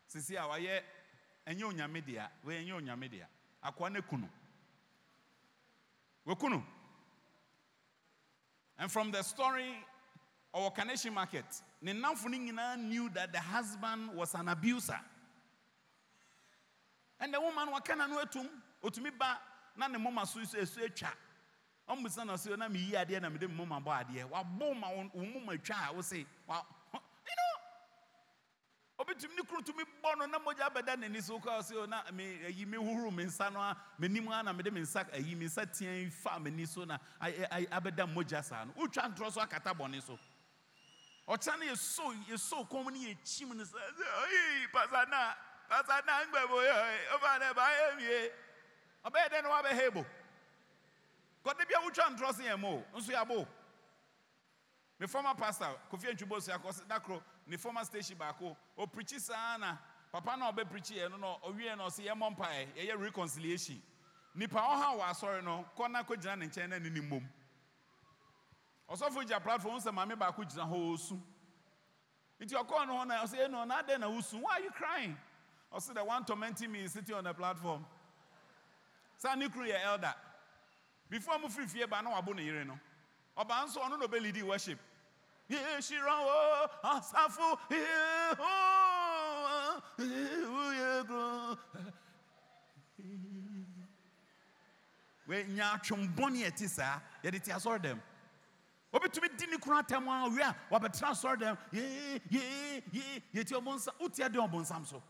[0.08, 0.82] sisi a wayɛ
[1.46, 3.26] onyame dea wɔyɛ ɛnyɛ onyame dea
[3.62, 4.28] akoa ne kunu.
[6.26, 6.64] Wɔkunu
[8.78, 9.84] and from the story
[10.54, 11.44] ɔwɔ connection market
[11.84, 14.98] ne namfo no knew that the husband was an abuser.
[17.20, 18.48] And the woman waka na no atum
[18.82, 19.38] otumi ba
[19.76, 21.10] na ne moma so so esu atwa
[21.86, 25.10] ɔmusa na so na meyi adeɛ na mede me moma bɔ adeɛ wabɔ ma wo
[25.14, 27.00] moma twa a wo se wa you
[27.36, 29.04] know?
[29.04, 32.02] Obitumi ne kunu tumi bɔ no na mogya bɛda n'ani so kɔ sɛ o na
[32.14, 35.36] me ayi me huhuru me nsa no a m'anim a na mede me nsa ayi
[35.36, 36.96] me nsa teɛ fa m'ani so na
[37.28, 38.72] abɛda mogya saa no.
[38.72, 40.18] Wotwa ntorɔ so akata bɔne so
[41.28, 43.78] ɔkyɛ no yɛso yɛso kɔm no yɛkyim no sɛ
[44.22, 45.34] "Ɔyi, pasa na
[45.68, 48.30] pasa na ngbɛbo yɛ ɔfa ne ba yɛ mie
[49.04, 50.06] ɔbɛyɛ dɛn na wabɛhɛ bo
[51.44, 53.46] kɔde bia wotwa ntorɔ se yɛn mo nso yɛabo
[54.98, 58.56] me former pastor kofi antwibo so akɔ sɛ dakoro ne former station baako.
[58.78, 59.76] Ɔprikyi saa na
[60.12, 63.82] papa na ɔbɛprikyi yɛ no no ɔwie no ɔsɛ yɛmmɔ mpaeɛ yɛyɛ reconciliation.
[64.34, 67.28] Nipa ɔha wɔ asɔre no kɔ na kɔgyina ne nkyɛn na ne ne mmom
[68.90, 71.20] ɔsɔfo gya platform sɛ maame baako gyina hɔ ɔsu
[72.40, 75.16] nti ɔkɔɔ no hɔ na ɔsɛ ɛno na adɛn na wosu why are you crying?
[75.72, 77.84] Ɔsɛ the one tormenting me is sitting on the platform.
[79.16, 80.14] Saa ne kuru yɛ elder.
[81.08, 82.78] Before mo firi fie ba na wabo ne yere no.
[83.36, 84.78] Ɔbaa nso ɔno na ɔbɛlidi worship.
[85.50, 90.12] Yɛhyira o oh, asafo yehowa, oh, oh,
[90.54, 91.58] woyɛ kro-
[95.28, 98.00] wɔanya atwombɔne a ɛte saa yɛde te asɔre dɛm
[98.94, 103.52] obɛtumi di ne kunu atɛm a wie a wabɛtena asɔre dɛm yee yee yee yɛti
[103.60, 105.02] ɔbɔnsa wotia de ɔbɔnsam so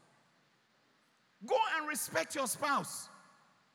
[1.46, 3.10] go and respect your spouse.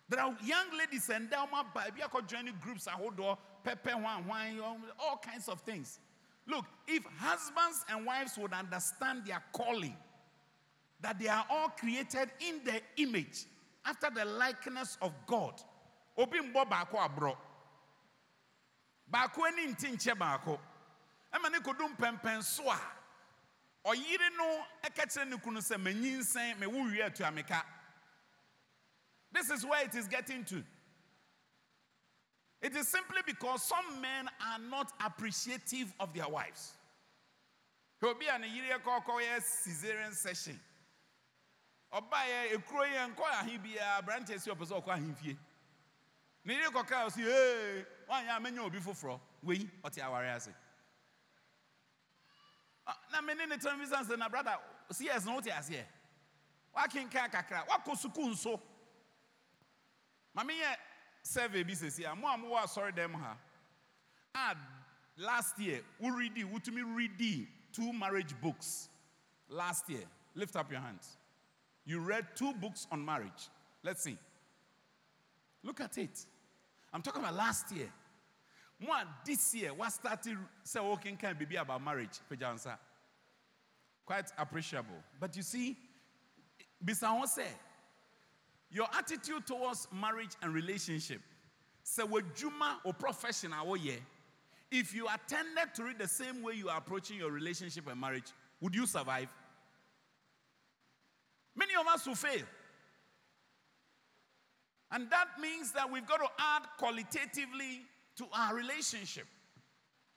[0.08, 1.89] There are young ladies and them by
[2.26, 6.00] joining groups ahodoɔ pɛpɛ hwan hwan all kinds of things.
[6.48, 9.95] Look if husbands and wives would understand their calling
[11.02, 13.45] that they are all created in the image
[13.86, 15.62] after the likeness of god
[16.17, 17.38] obi mbɔ baako aborɔ
[19.12, 20.60] baako ani nti nkyɛ baako.
[21.34, 22.80] Ɛma ne kodum pɛmpɛn so a
[23.86, 27.04] ɔyere no ɛka kyerɛ ne kunu sɛ wie
[29.32, 30.63] this is where it is getting to.
[32.62, 36.74] It is simply because some men are not appreciative of their wives.
[38.04, 40.60] Obi a ne yere kɔkɔ yɛ caesarean section.
[41.93, 45.38] Ɔbaeɛ ekuro yɛ nkɔ ahe biara aberanteɛ si ɔpɛ sɛ ɔkɔ ahemfie.
[46.45, 50.54] Ne yere kɔka ɔsi ee wanyɛ amenya obi foforɔ wei ɔte aware ase
[53.12, 54.60] na mene ne tɛn bisa sɛ na brada
[54.91, 55.86] cs no wote aseɛ
[56.76, 57.65] wakenka kakra?
[57.67, 58.60] Wakɔ sukuu nso
[60.34, 60.76] ma menyɛ
[61.24, 63.38] survey bi sɛsi a mo a mowɔ asɔre dɛm ha
[64.36, 64.56] a
[65.17, 68.89] last year woredi wotumi redi two marriage books?
[69.50, 70.04] Last year
[70.36, 71.17] lift up your hands.
[71.86, 73.50] You read two books on marriage.
[73.84, 74.17] Let's see.
[75.63, 76.26] Look at it.
[76.93, 77.91] I'm talking about last year
[78.80, 82.20] More this year, what started say walking can be about marriage.
[84.06, 84.96] Quite appreciable.
[85.20, 85.78] But you see,
[86.84, 87.48] Bisawo say,
[88.72, 91.22] your attitude towards marriage and relationship,
[91.84, 93.94] say what Juma or professional or yeah,
[94.72, 98.32] if you attended to it the same way you are approaching your relationship and marriage,
[98.62, 99.28] would you survive?
[101.56, 102.46] Many of us will fail.
[104.92, 107.82] And that means that we've got to add qualitatively
[108.19, 109.25] to our relationship.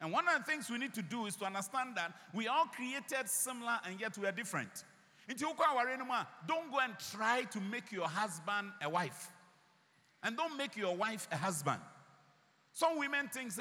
[0.00, 2.66] And one of the things we need to do is to understand that we are
[2.66, 4.84] created similar and yet we are different.
[5.28, 9.30] Don't go and try to make your husband a wife.
[10.24, 11.80] And don't make your wife a husband.
[12.72, 13.52] Some women think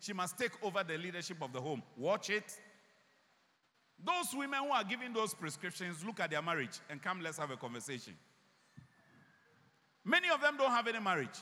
[0.00, 1.82] she must take over the leadership of the home.
[1.96, 2.56] Watch it.
[4.04, 7.50] Those women who are giving those prescriptions, look at their marriage and come, let's have
[7.50, 8.14] a conversation.
[10.04, 11.38] Many of them don't have any marriage.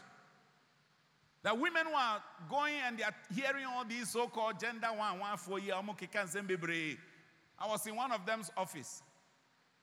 [1.42, 5.37] The women who are going and they are hearing all these so-called gender one one
[5.38, 9.03] for year I was in one of them's office.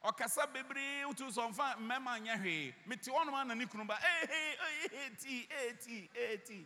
[0.03, 3.53] ɔkasa bebree wotu sɛ ɔmfa mmarima nyɛ hwee mete hɔ eh, eh, eh, noma na
[3.55, 3.97] ne kunu ba
[4.93, 6.65] eti eti eti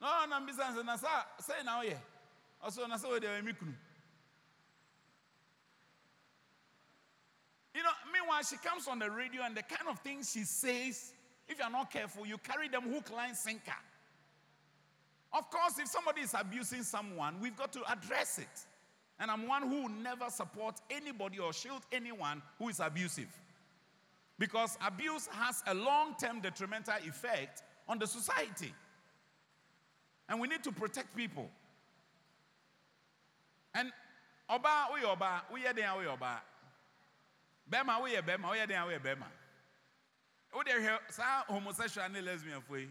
[0.00, 2.00] na ɔnam bisa sɛ na sa sɛi na woyɛ
[2.64, 3.74] ɔsɛ na sɛ wɔde me kunu.
[7.74, 11.12] You know meanwhile she comes on the radio and the kind of things she says
[11.48, 13.72] if you're not careful, you carry them hook, line, sinker.
[15.32, 18.66] Of course, if somebody is abusing someone, we've got to address it.
[19.18, 23.28] And I'm one who will never support anybody or shield anyone who is abusive.
[24.38, 28.72] Because abuse has a long term detrimental effect on the society.
[30.28, 31.48] And we need to protect people.
[33.74, 33.92] And
[34.48, 36.40] Oba, we Oba, we are there, we Oba.
[37.68, 39.26] Bema, we are Bema, we are there, we are Bema
[40.54, 42.88] wode hwɛ saa homosexual ne lesbian fo yi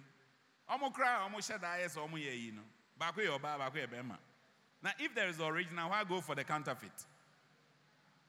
[0.70, 2.62] ɔmo kora a ɔmo hyɛ daa yɛ sɛ ɔmo yɛ yi no
[3.00, 4.18] baako yɛ ɔbaa baako yɛ bɛrima.
[4.82, 7.06] Na if there is original why go for the counterfeit?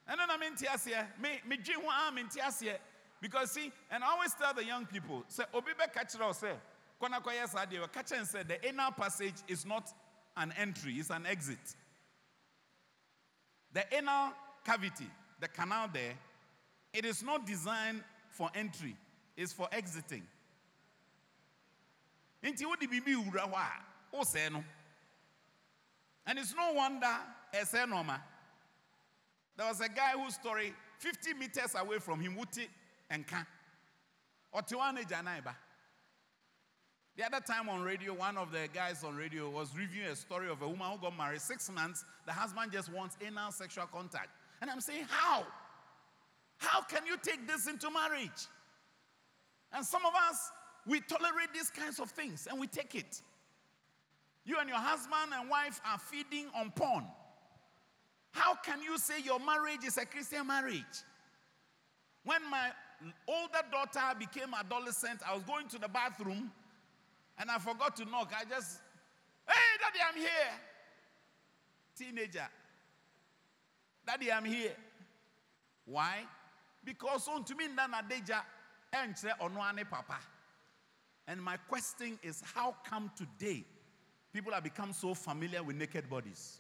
[0.09, 1.19] Ɛno na mente aseɛ.
[1.19, 2.79] Me medwe ho a mente aseɛ.
[3.21, 6.57] Because see and I always tell the young people sɛ obi bɛka kyerɛ wo sɛ
[7.01, 9.93] kɔna kɔyɛ saa deɛ wɔka kyɛn the inner passage is not
[10.37, 11.77] an entry it's an exit.
[13.73, 14.33] The inner
[14.65, 16.15] cavity the canal there
[16.93, 18.97] it is not designed for entry
[19.37, 20.27] is for exiting.
[22.43, 24.65] Nti wodi bibi wura hɔ no.
[26.27, 27.17] And it's no wonder
[27.53, 28.21] ɛsɛ nɔɔma.
[29.57, 32.69] There was a guy whose story 50 meters away from him wuti
[33.11, 33.47] nka.
[34.55, 35.55] Ɔte.
[37.17, 40.49] The other time on radio, one of the guys on radio was reviewing a story
[40.49, 42.05] of a woman who got married six months.
[42.27, 44.31] The husband just wants anal sexual contact.
[44.61, 45.45] And I'm saying, how?
[46.59, 48.49] How can you take this into marriage?
[49.75, 50.51] And some of us,
[50.87, 53.21] we tolerate these kinds of things and we take it.
[54.45, 57.05] You and your husband and wife are feeding on porn.
[58.31, 60.85] How can you say your marriage is a Christian marriage?
[62.25, 62.71] When my
[63.27, 66.53] older daughter became adolescent, I was going to the bathroom
[67.39, 68.33] and I forgot to knock.
[68.39, 68.79] I just,
[69.49, 70.31] hey, daddy, I'm here.
[71.97, 72.49] Teenager.
[74.07, 74.77] Daddy, I'm here.
[75.87, 76.25] Why?
[76.85, 78.43] Because on to me, Nana Deja,
[79.91, 80.19] papa.
[81.27, 83.65] And my question is how come today
[84.33, 86.59] people have become so familiar with naked bodies?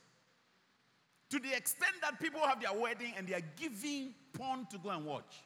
[1.30, 4.90] To the extent that people have their wedding and they are giving porn to go
[4.90, 5.42] and watch,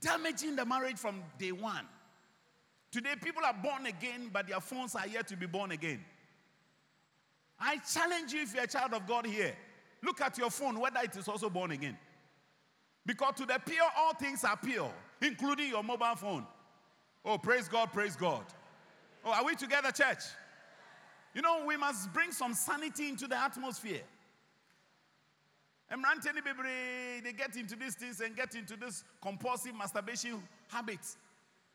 [0.00, 1.86] damaging the marriage from day one.
[2.92, 6.00] Today, people are born again, but their phones are yet to be born again.
[7.58, 9.54] I challenge you if you're a child of God here,
[10.02, 11.96] look at your phone, whether it is also born again.
[13.06, 14.90] Because to the pure, all things are pure,
[15.22, 16.46] including your mobile phone.
[17.24, 18.44] Oh, praise God, praise God.
[19.24, 20.22] Oh, are we together, church?
[21.34, 24.02] You know, we must bring some sanity into the atmosphere.
[25.92, 31.16] Bebree, they get into these things and get into this compulsive masturbation habits.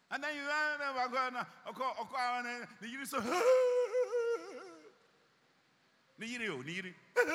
[0.09, 1.45] And then you, ah,
[2.81, 3.19] the yiri so,
[6.19, 6.93] ne yiri o, ne yiri.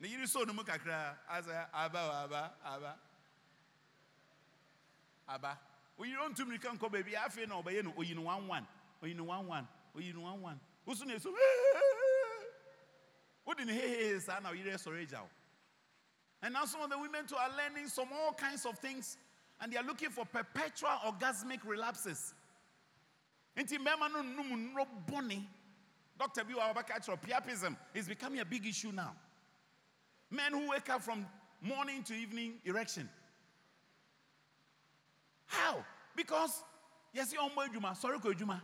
[0.00, 2.94] Ne yiri so no mu kakra, asa aba o, aba, aba.
[5.30, 5.58] Aba.
[5.98, 8.66] Oyi no ntumi ka nkɔ baabi afei na ɔbɛyɛ no oyi no one one,
[9.02, 10.60] oyi no one one, oyi no one one.
[10.86, 11.30] Wosu na eso,
[13.46, 15.28] wodi ne hehehe saa na ɔyere sɔrɔ agya wo.
[16.42, 19.18] And now some of the women too are learning some all kinds of things
[19.60, 22.34] and they are looking for perpetual orgasmic relapses.
[23.56, 25.44] Nti mmarima no num nnuro bɔne.
[26.18, 26.44] Dr.
[26.44, 26.54] B.
[26.54, 29.14] Wabaka priapism is becoming a big issue now.
[30.30, 31.26] Men who wake up from
[31.60, 33.08] morning to evening erection.
[35.50, 35.84] How?
[36.14, 36.62] Because
[37.12, 38.62] yes, you're Juma, sorry, Juma.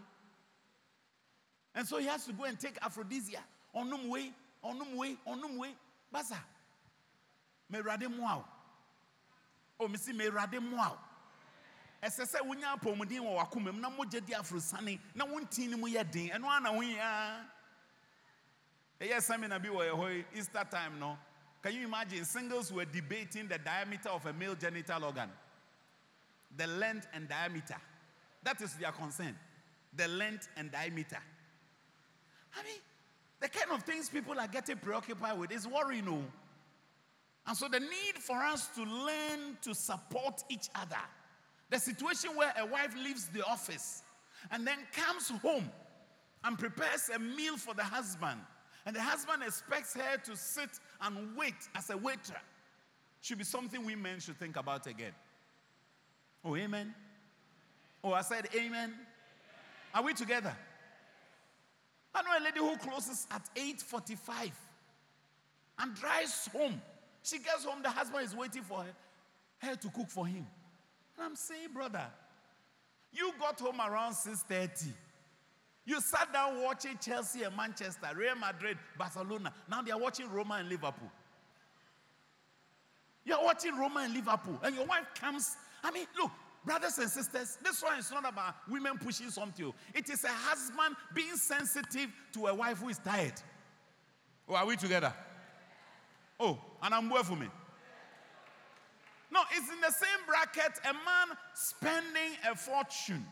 [1.75, 3.40] And so he has to go and take aphrodisia.
[3.75, 4.31] Onum way,
[4.64, 5.70] onum way, onum way.
[6.14, 6.38] Basa.
[7.70, 8.44] Merade moa.
[9.79, 10.96] Oh, Missy Merade moa.
[12.03, 15.88] ɛsɛ sɛ wonya apɔmuden wɔ wakoma mu na mogya di aforosane na wontin no mu
[15.88, 17.44] yɛ den ɛno ana woyia
[19.01, 21.18] ɛyɛ seminar bi wɔ yi easter time no
[21.62, 25.31] can you imagine singles were debating the diameter of a male genital organ
[26.57, 27.77] the length and diameter.
[28.42, 29.37] That is their concern.
[29.95, 31.19] The length and diameter.
[32.59, 32.81] I mean
[33.40, 36.23] the kind of things people are getting preoccupied with is worrying no?
[37.47, 40.97] And so the need for us to learn to support each other.
[41.71, 44.03] The situation where a wife leaves the office
[44.51, 45.71] and then comes home
[46.45, 48.40] and prepares a meal for the husband,
[48.85, 52.40] and the husband expects her to sit and wait as a waiter,
[53.21, 55.12] should be something we men should think about again.
[56.46, 56.94] Oh, amen.
[58.04, 58.94] Oh, I said amen.
[59.92, 60.56] Are we together?
[62.14, 64.52] I know a lady who closes at 8:45
[65.78, 66.80] and drives home.
[67.22, 68.94] She gets home, the husband is waiting for her,
[69.59, 70.46] her to cook for him.
[71.16, 72.06] And I'm saying, brother,
[73.12, 74.92] you got home around 6:30.
[75.85, 79.52] You sat down watching Chelsea and Manchester, Real Madrid, Barcelona.
[79.68, 81.11] Now they are watching Roma and Liverpool.
[83.24, 85.56] You're watching Roma and Liverpool, and your wife comes.
[85.87, 86.33] I mean, look,
[86.64, 89.72] brothers and sisters, this one is not about women pushing something.
[89.94, 93.40] It is a husband being sensitive to a wife who is tired.
[94.49, 95.14] Oh, are we together?
[96.40, 97.46] Oh, and I'm well for me.
[99.31, 103.25] No, it's in the same bracket a man spending a fortune.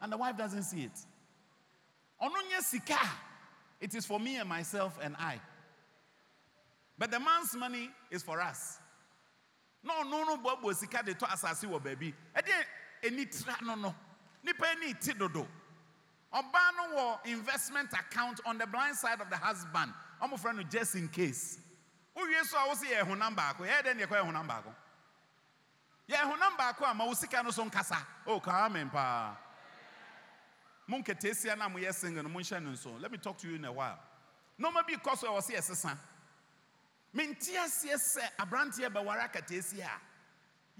[0.00, 1.04] And the wife doesn't see it.
[3.80, 5.40] It is for me and myself and I.
[6.98, 8.78] But the man's money is for us.
[9.82, 12.12] No, no, no, bobo sika de to asasi wo baby.
[12.36, 12.52] Ede
[13.04, 13.94] eni tra no no.
[14.44, 15.46] Nipa eni ti dodo.
[16.34, 19.92] Ọbaa no wɔ investment account on the blind side of the husband.
[20.20, 21.58] ɔmo frɛ no just in case.
[22.16, 23.60] Wowie so a wosi yɛ honam baako.
[23.60, 24.74] Yɛ dɛ ne yɛ kɔ yɛ honam baako.
[26.08, 28.04] Yɛ honam baako a ma wo sika no so nkasa.
[28.26, 29.36] Oh, kaa men paa.
[30.88, 33.00] Mo nketesia na mo yɛ single no no nso.
[33.00, 34.00] Let me talk to you in a while.
[34.58, 35.96] Bi kɔ so a wɔsi yɛ sesa.
[37.12, 40.00] Mente aseɛ sɛ aberanteɛ bɛware akateesia a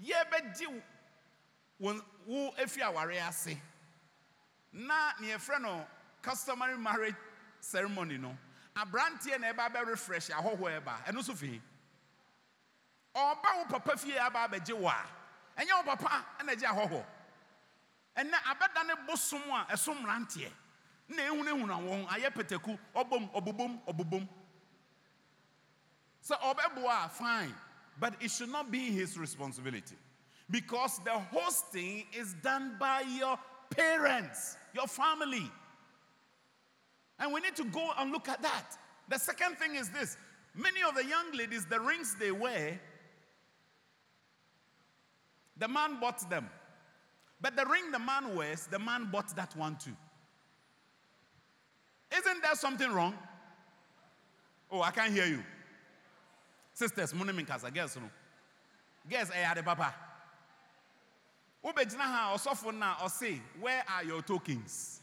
[0.01, 0.81] yɛbɛgye
[1.79, 3.57] wo efi aware ase.
[4.71, 5.87] na ne yɛfrɛ no
[6.21, 7.15] customary marriage
[7.59, 8.37] ceremony no
[8.75, 11.05] aberanteɛ na ɛba bɛ refresh ahɔhoɔ ɛba.
[11.05, 11.61] Ɛno nso fii
[13.15, 15.05] ɔba wo papa fie aba abɛgye wo a
[15.57, 17.05] ɛnyɛ wo papa ɛna gye ahɔhoɔ
[18.17, 20.51] ɛnɛ abɛda ne bosom a ɛso mmeranteɛ.
[21.09, 24.29] Na ehunahuna wɔn ayɛ pɛtɛku ɔbom ɔbobom ɔbobom.
[26.27, 27.55] Sɛ ɔbɛboa a fine
[27.99, 29.95] but it should not be his responsibility
[30.49, 33.37] because the hosting is done by your
[33.69, 35.51] parents, your family.
[37.19, 38.77] And we need to go and look at that.
[39.09, 40.17] The second thing is this
[40.55, 42.79] many of the young ladies, the rings they wear,
[45.57, 46.49] the man bought them.
[47.41, 49.95] But the ring the man wears, the man bought that one too.
[52.17, 53.13] Isn't there something wrong?
[54.71, 55.43] Oh, I can't hear you.
[56.79, 58.09] Sisters mo ne me nkasa girls no.
[59.09, 59.93] Girls ɛyɛ ade papa.
[61.63, 65.01] Wobɛgyina ha ɔsɔfo no ɔse where are your tokens?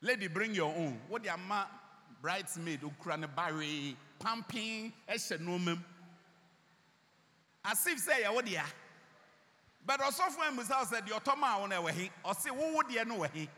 [0.00, 0.98] Lady bring your own.
[1.10, 1.68] Wode ama
[2.22, 5.76] bridesmaid okura ne baree pampin ɛhyɛ nneɛma mu.
[7.62, 8.64] As if sɛ yɛwo dea.
[9.84, 12.10] But ɔsɔfo amusa sɛ deɛ ɔtɔ maa wo no ɛwɔ he?
[12.24, 13.50] Ɔse wowo deɛ no wɔ he?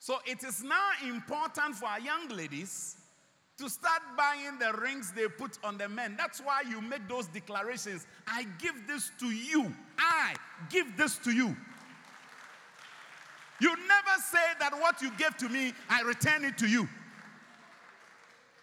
[0.00, 2.96] So it is now important for our young ladies
[3.58, 6.16] to start buying the rings they put on the men.
[6.18, 8.06] That's why you make those declarations.
[8.26, 9.72] I give this to you.
[9.98, 10.34] I
[10.70, 11.56] give this to you.
[13.60, 16.88] You never say that what you gave to me, I return it to you.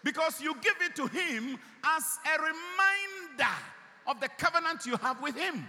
[0.03, 3.55] Because you give it to him as a reminder
[4.07, 5.65] of the covenant you have with him.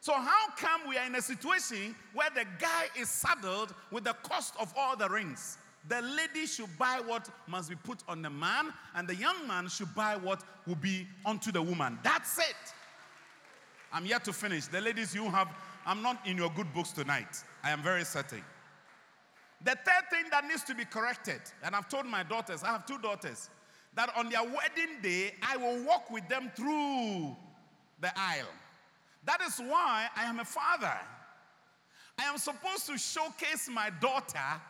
[0.00, 4.12] So, how come we are in a situation where the guy is saddled with the
[4.22, 5.56] cost of all the rings?
[5.88, 9.68] The lady should buy what must be put on the man, and the young man
[9.68, 11.98] should buy what will be onto the woman.
[12.02, 12.56] That's it.
[13.92, 14.66] I'm yet to finish.
[14.66, 15.48] The ladies, you have,
[15.86, 17.44] I'm not in your good books tonight.
[17.62, 18.42] I am very certain.
[19.62, 22.86] The third thing that needs to be corrected, and I've told my daughters, I have
[22.86, 23.50] two daughters,
[23.94, 27.36] that on their wedding day, I will walk with them through
[28.00, 28.48] the aisle.
[29.24, 30.98] That is why I am a father.
[32.18, 34.60] I am supposed to showcase my daughter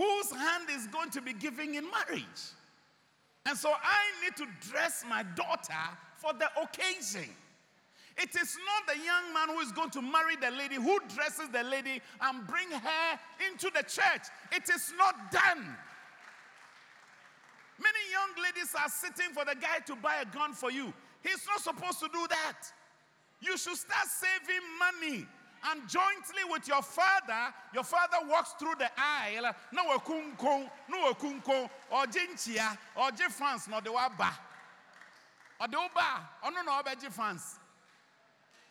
[0.00, 2.42] whose hand is going to be giving in marriage.
[3.44, 5.84] And so I need to dress my daughter
[6.16, 7.28] for the occasion.
[8.16, 11.50] It is not the young man who is going to marry the lady who dresses
[11.52, 13.18] the lady and bring her
[13.50, 14.24] into the church.
[14.52, 15.76] It is not done.
[17.78, 20.94] Many young ladies are sitting for the guy to buy a gun for you.
[21.22, 22.72] He's not supposed to do that.
[23.40, 25.26] You should start saving money
[25.68, 29.52] and jointly with your father, your father walks through the aisle.
[29.72, 34.30] No wakunko, no wakunko, or jinchia, or jifans, no de waba.
[35.60, 37.58] Or de uba, or no no obeji fans.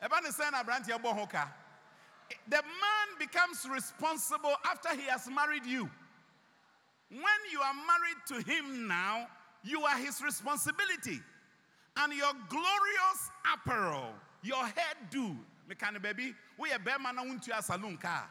[0.02, 1.48] Ebani sena branti bohoka.
[2.48, 5.90] The man becomes responsible after he has married you.
[7.10, 7.22] When
[7.52, 9.28] you are married to him now,
[9.64, 11.20] you are his responsibility.
[11.98, 14.14] And your glorious apparel,
[14.44, 15.36] your hairdo,
[15.70, 18.28] mekane baby, we a bema na wuntua saloon car.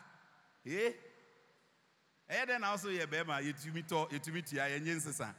[0.66, 0.92] Eh?
[2.28, 5.34] Eh then also ye bema yetumi to yetumi tia yenye nsesa.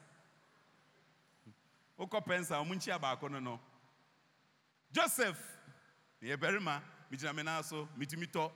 [1.99, 3.59] Wokɔ pensa omunchia baako no no.
[4.91, 5.37] Joseph,
[6.21, 6.81] ye berima,
[7.11, 8.49] migyina me na so, mitumi tɔ,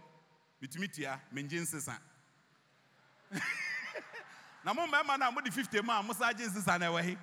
[0.62, 1.98] mitumi tia, menye nsesa.
[4.64, 7.04] na mo mmarima no a mode 50 ma a mo sa gye nsesa na ɛwɔ
[7.04, 7.18] he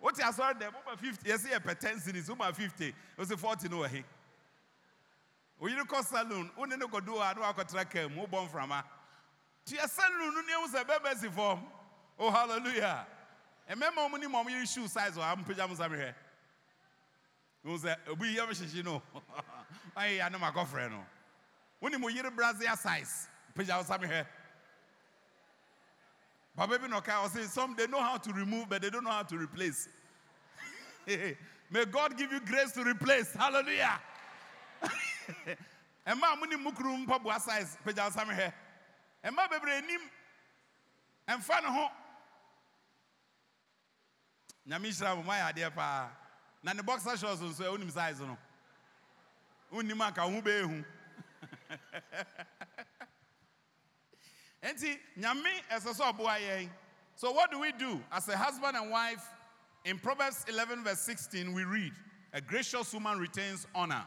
[0.00, 3.78] wote asɔre dɛ moma 50 yɛsɛ yɛpɛ 10 series woma 50 wo sɛ 40 no
[3.80, 4.04] wɔ
[5.60, 8.82] oyere kɔ saloon wo ne kɔdu a ne wakɔtena kaa mu wobɔ mframa.
[9.66, 11.28] Nti ɛsaloon no ne ɛhu sɛ bɛbɛ si
[12.18, 13.06] oh hallelujah.
[13.68, 16.14] Ɛmɛma ɔmo ne ma ɔmo yere shoe size wɔ ampagya mo sa mehwɛ.
[17.62, 19.02] Wo sɛ obi yɛ mehyehye no.
[19.96, 21.04] Ayɛ ya ne makɔfrɛ no.
[21.80, 24.26] Wone mo yere brazia size wo sa mehwɛ.
[26.56, 29.10] Papa baby no car say some they know how to remove, but they don't know
[29.10, 29.88] how to replace.
[31.06, 33.32] May God give you grace to replace.
[33.32, 34.00] Hallelujah.
[36.06, 38.52] Emma muni mukuru mpa bua size peja same he.
[39.22, 40.00] Emma bebre enim.
[41.28, 41.88] Emfa ne ho.
[44.68, 46.10] Nyame hyira mo my ade pa.
[46.62, 48.36] Na ne boxer shorts nso eh, e onim size no.
[49.72, 50.84] Unim aka ho be ehu.
[54.62, 56.70] Enti nyame ɛsɛ sɛ ɔboa yɛn.
[57.16, 59.26] So what do we do as a husband and wife?
[59.84, 61.92] In Proverbs 11 verse 16 we read,
[62.32, 64.04] a gracious woman retains honor.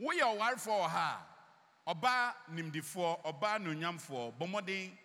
[0.00, 1.26] Woyɛ ɔwarefoɔ wɔ ha
[1.86, 4.98] a, ɔbaa nimdifoɔ, ɔbaa nonyamfoɔ, bɔ mmɔden,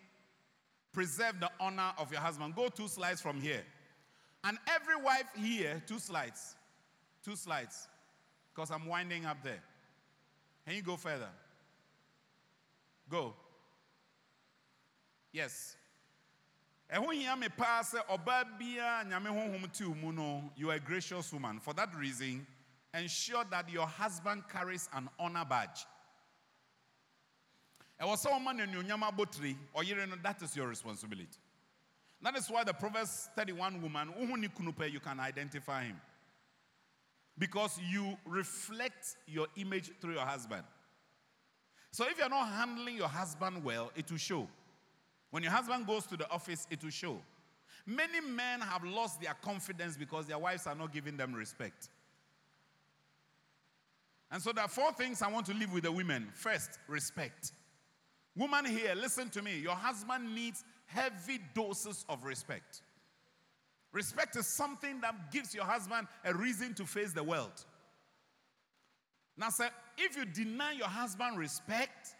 [0.92, 2.54] preserve the honor of your husband.
[2.54, 3.64] Go two slides from here.
[4.42, 6.56] And every wife here, two slides,
[7.22, 7.86] two slides,
[8.52, 9.62] because I'm winding up there.
[10.66, 11.30] Can you go further?
[13.08, 13.34] Go.
[15.32, 15.76] Yes.
[16.92, 20.74] ɛho hia me paa sɛ ɔbaa biara nyame honhom te wo mu no you are
[20.74, 22.44] a gracious woman for that reason
[22.94, 25.86] ensure that your husband carries an honor badge.
[28.00, 31.38] Ɛwɔ sɛ ɔma no anuonyam abotire ɔyere that is your responsibility.
[32.22, 34.12] That is why the proverbs 31 woman
[34.90, 36.00] you can identify him.
[37.38, 40.64] Because you reflect your image through your husband.
[41.92, 44.48] So if you're not handling your husband well it will show.
[45.30, 47.20] When your husband goes to the office, it will show.
[47.86, 51.88] Many men have lost their confidence because their wives are not giving them respect.
[54.30, 56.28] And so there are four things I want to leave with the women.
[56.34, 57.52] First, respect.
[58.36, 59.58] Woman here, listen to me.
[59.58, 62.82] Your husband needs heavy doses of respect.
[63.92, 67.64] Respect is something that gives your husband a reason to face the world.
[69.36, 69.68] Now, sir,
[69.98, 72.14] if you deny your husband respect,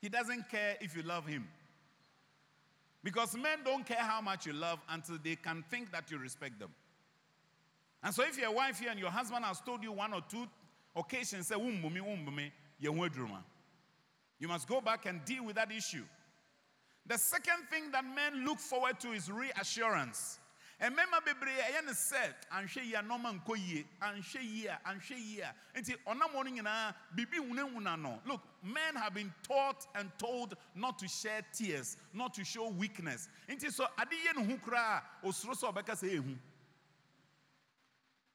[0.00, 1.46] he doesn't care if you love him.
[3.04, 6.58] Because men don't care how much you love until they can think that you respect
[6.58, 6.70] them.
[8.02, 10.46] And so if you're wife here and your husband has told you one or two
[10.96, 12.92] occasions, say, "Wumbumi, wumbumi," you
[14.38, 16.04] You must go back and deal with that issue.
[17.06, 20.38] The second thing that men look forward to is reassurance.
[20.80, 25.16] mmarima bebree ɛyɛ ne sɛ anhwɛ yie a nɔɔma nkɔ yie anhwɛ yie a anhwɛ
[25.16, 30.10] yie a nti ɔnam wɔn nyinaa biribi hunahuna no look men have been taught and
[30.18, 34.58] told not to shed tears not to show weakness nti so ade yie ne ho
[34.58, 36.36] koraa osoro sɛ ɔbɛka sɛ ehu.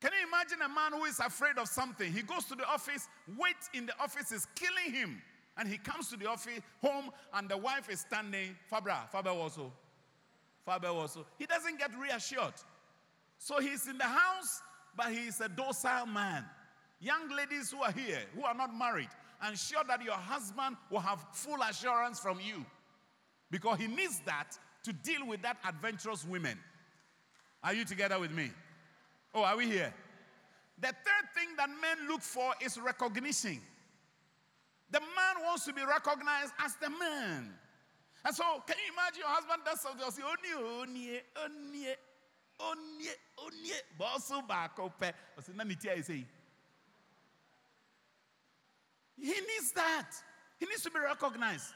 [0.01, 2.11] Can you imagine a man who is afraid of something?
[2.11, 5.21] He goes to the office, weight in the office is killing him.
[5.57, 8.55] And he comes to the office, home, and the wife is standing.
[8.71, 9.73] Fabra, Fabra also.
[10.65, 11.25] Fabra also.
[11.37, 12.53] He doesn't get reassured.
[13.39, 14.61] So he's in the house,
[14.95, 16.45] but he's a docile man.
[17.01, 19.09] Young ladies who are here, who are not married,
[19.45, 22.65] ensure that your husband will have full assurance from you.
[23.51, 26.57] Because he needs that to deal with that adventurous women.
[27.63, 28.51] Are you together with me?
[29.33, 29.93] Oh, are we here?
[30.79, 33.59] The third thing that men look for is recognition.
[34.91, 37.53] The man wants to be recognized as the man.
[38.25, 40.01] And so, can you imagine your husband does something?
[40.01, 41.95] You'll say, oh, Onye, onye,
[42.59, 45.07] oh, onye, oh, onye, onye, bosu bako pe.
[45.07, 46.25] I say, Nani tia say.
[49.17, 50.09] He needs that.
[50.59, 51.73] He needs to be recognized.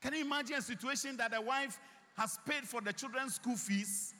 [0.00, 1.78] Can you imagine a situation that a wife
[2.16, 4.14] has paid for the children's school fees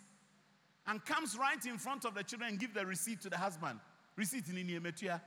[0.89, 3.79] and comes right in front of the children and give the receipt to the husband?
[4.17, 5.21] Receipt in Iniemetua.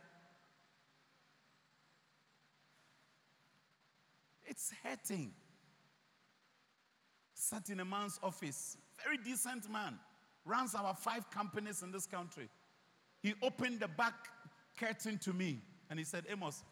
[4.45, 5.31] It's hurting.
[7.33, 9.97] Sat in a man's office, very decent man,
[10.45, 12.49] runs our five companies in this country.
[13.21, 14.13] He opened the back
[14.77, 16.63] curtain to me and he said, Amos,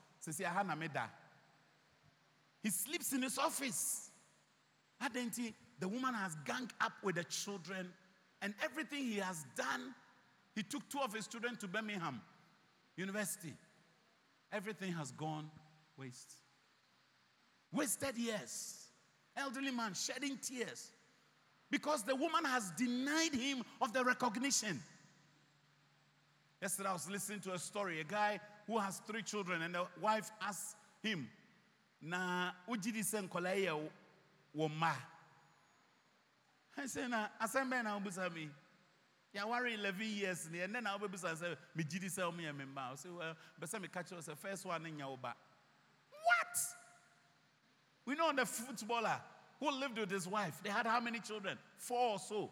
[2.62, 4.10] he sleeps in his office.
[5.02, 7.90] Adenti, the woman has ganged up with the children
[8.42, 9.94] and everything he has done.
[10.56, 12.22] He took two of his children to Birmingham
[12.96, 13.54] University.
[14.52, 15.50] Everything has gone
[15.98, 16.34] waste.
[17.72, 18.88] Wasted years.
[19.38, 20.92] Elderly man shedding tears
[21.72, 24.82] because the woman has denied him of the recognition.
[26.62, 28.02] Yesterday, I was listening to a story.
[28.02, 31.30] A guy who has three children, and the wife asked him,
[32.02, 33.80] Na ujidi sen koleye
[34.58, 34.94] woma.
[36.80, 38.50] I said, Na asembe na ubusa mi.
[39.34, 41.28] Ya worry 11 years, and then I'll be say,
[41.76, 42.94] Me jidi se omi memba.
[42.94, 46.58] I said, Well, but me catch us the first one in your What?
[48.06, 49.20] We know the footballer
[49.60, 51.58] who lived with his wife, they had how many children?
[51.78, 52.50] Four or so.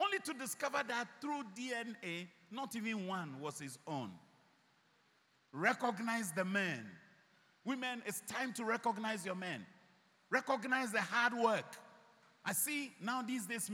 [0.00, 4.10] Only to discover that through DNA, not even one was his own.
[5.52, 6.86] Recognize the man.
[7.64, 9.66] Women, it's time to recognize your men.
[10.30, 11.76] Recognize the hard work.
[12.44, 13.70] I see now these days,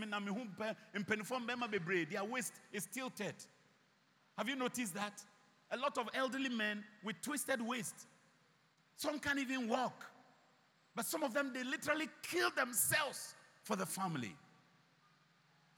[2.10, 3.34] their waist is tilted.
[4.36, 5.22] Have you noticed that?
[5.70, 7.94] A lot of elderly men with twisted waist.
[8.96, 10.04] Some can't even walk.
[10.94, 14.34] But some of them, they literally kill themselves for the family.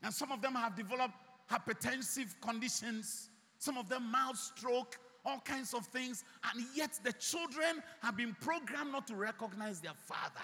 [0.02, 1.14] And some of them have developed
[1.50, 6.22] hypertensive conditions, some of them mild stroke, all kinds of things.
[6.54, 10.40] And yet the children have been programmed not to recognize their father.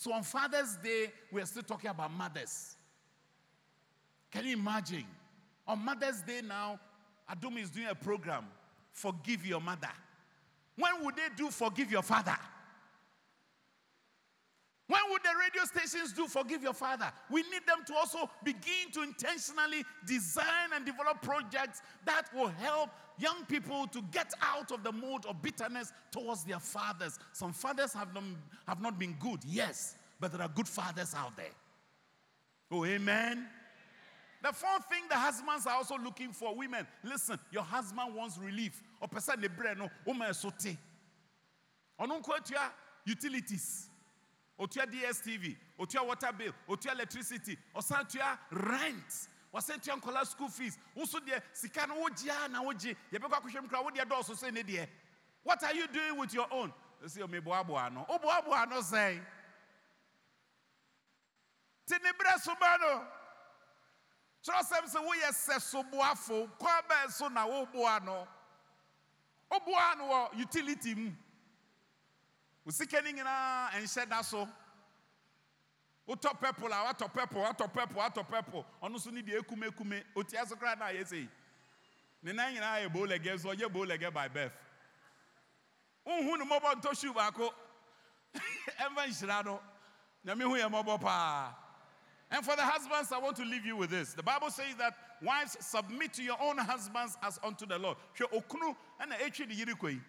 [0.00, 2.74] So on Father's Day, we're still talking about mothers.
[4.30, 5.04] Can you imagine?
[5.68, 6.80] On Mother's Day now,
[7.30, 8.46] Adom is doing a program,
[8.92, 9.90] Forgive Your Mother.
[10.74, 12.38] When would they do Forgive Your Father?
[14.90, 17.12] When would the radio stations do Forgive Your Father?
[17.30, 22.90] We need them to also begin to intentionally design and develop projects that will help
[23.16, 27.20] young people to get out of the mode of bitterness towards their fathers.
[27.32, 28.24] Some fathers have not,
[28.66, 31.54] have not been good, yes, but there are good fathers out there.
[32.72, 33.46] Oh, amen.
[34.42, 38.82] The fourth thing the husbands are also looking for women listen, your husband wants relief.
[39.00, 39.36] Or person
[39.78, 40.76] no, sote.
[43.06, 43.89] utilities
[44.60, 50.78] otua dstv otua water bill otua electricity ɔsan tua rent wɔsɛ tua nkɔla school fees.
[50.96, 54.62] Woso deɛ sika no wogyea na wogye yɛbɛkɔ akɔhwɛ mu kora wodeɛ dɔɔso sɛ ne
[54.62, 54.88] deɛ
[55.42, 56.72] what are you doing with your own?
[57.02, 58.04] Ɛsɛ meboaboa no.
[58.08, 59.24] Woboaboa no sɛn
[61.86, 63.06] te ne berɛ so ba no
[64.44, 68.28] kyerɛsɛm sɛ woyɛ sɛ soboafo kwan bɛɛ so na woboa no.
[69.50, 71.10] Woboa no wɔ utility mu
[72.70, 74.48] wo sika no nyinaa nhyɛ da so?
[76.08, 78.66] Wotɔ purple ah, a watɔ purple watɔ purple watɔ purple.
[78.80, 81.28] Ɔno nso ne deɛ ekume ekume otia so koraa na ayɛ sɛ yi
[82.22, 83.06] ne nan nyinaa yɛ bow
[83.38, 84.52] so ɔyɛ bow legged by birth.
[86.06, 87.52] Wohu ne mmɔbɔ ntɔ shoe baako
[88.78, 89.60] ɛmfa nhyira no.
[90.24, 91.54] Nyame hu yɛ mmɔbɔ paa
[92.32, 94.14] and for the husbands, I want to leave you with this.
[94.14, 97.96] The Bible says that wives submit to your own husbands as unto the Lord.
[98.16, 100.00] Hwɛ okunu ɛna etwi de yiri kɔ yi.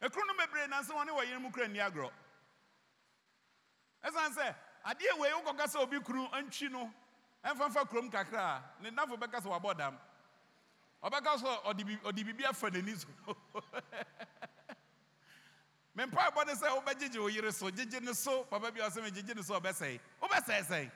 [0.00, 2.10] Ekunu no bebree nansi wɔn ne wɔ yiri mu kura ni agorɔ.
[4.04, 5.32] Ɛsan sɛ adeɛ wei
[5.82, 6.92] obi kunu ntwi no
[7.44, 9.98] ɛmfamfa kurom kakra a ne nafo bɛka sɛ wabɔ dam.
[11.02, 13.08] Ɔbɛka sɛ ɔde bi- ɔde biribi afa n'ani so.
[15.98, 19.02] mempa bɔ ne sɛ wobɛgyegye wo yere so gyegye ne so papa bi a ɔsɛ
[19.02, 20.90] megyegye ne so ɔbɛsɛe wobɛsɛe sɛe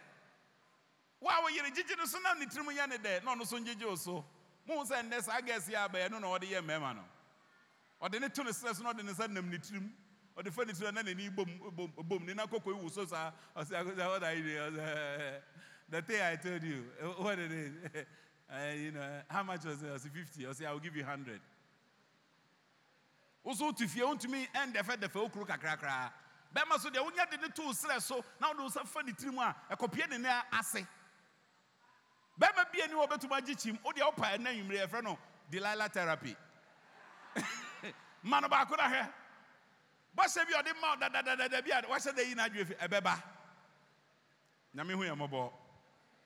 [1.21, 3.45] wo a wo yere gyegye ne so na ne tirim yɛ ne dɛ na ɔno
[3.45, 4.25] so ngyegye wo so
[4.69, 7.05] mohu sɛ nnɛ saa gɛɛsi a no na ɔde yɛ mmarima no
[8.03, 9.91] ɔde ne to ne serɛ so na ɔde ne nsa nam ne tirim.
[10.37, 13.31] Ɔde fa ne tirim na n'ani bom bom ne nakɔkɔ wo so saa.
[13.57, 15.43] Ɔsɛ akɔsɛ what are you doing Ɔsɛ,
[15.89, 17.73] the thing I told you what it is
[18.51, 19.89] Eh, you know how much was it?
[19.89, 21.41] Ɔsɛ 50 ɔsɛ I will give you 100
[23.45, 26.13] woso wotu fie wontumi ɛndɛfɛdɛfɛ wo kuro kakrakraa
[26.55, 29.13] bɛma so deɛ wonya de ne too serɛ so na wode wo sa fa ne
[29.13, 30.87] tirim a ɛkɔpie ne ne ase.
[32.41, 35.19] Bɛma bia ni wɔ bɛtumi agye kyim wodeɛ wopa ɛna nwummere yɛfrɛ no
[35.51, 36.37] delila therapy
[38.23, 39.13] ma no baako na hwɛ
[40.17, 43.23] bɔhyɛ bi ɔde ma dadadadada bi a wahyɛ da yi no adwe fi ɛbɛba
[44.75, 45.53] nyame hu yɛ mmɔbɔ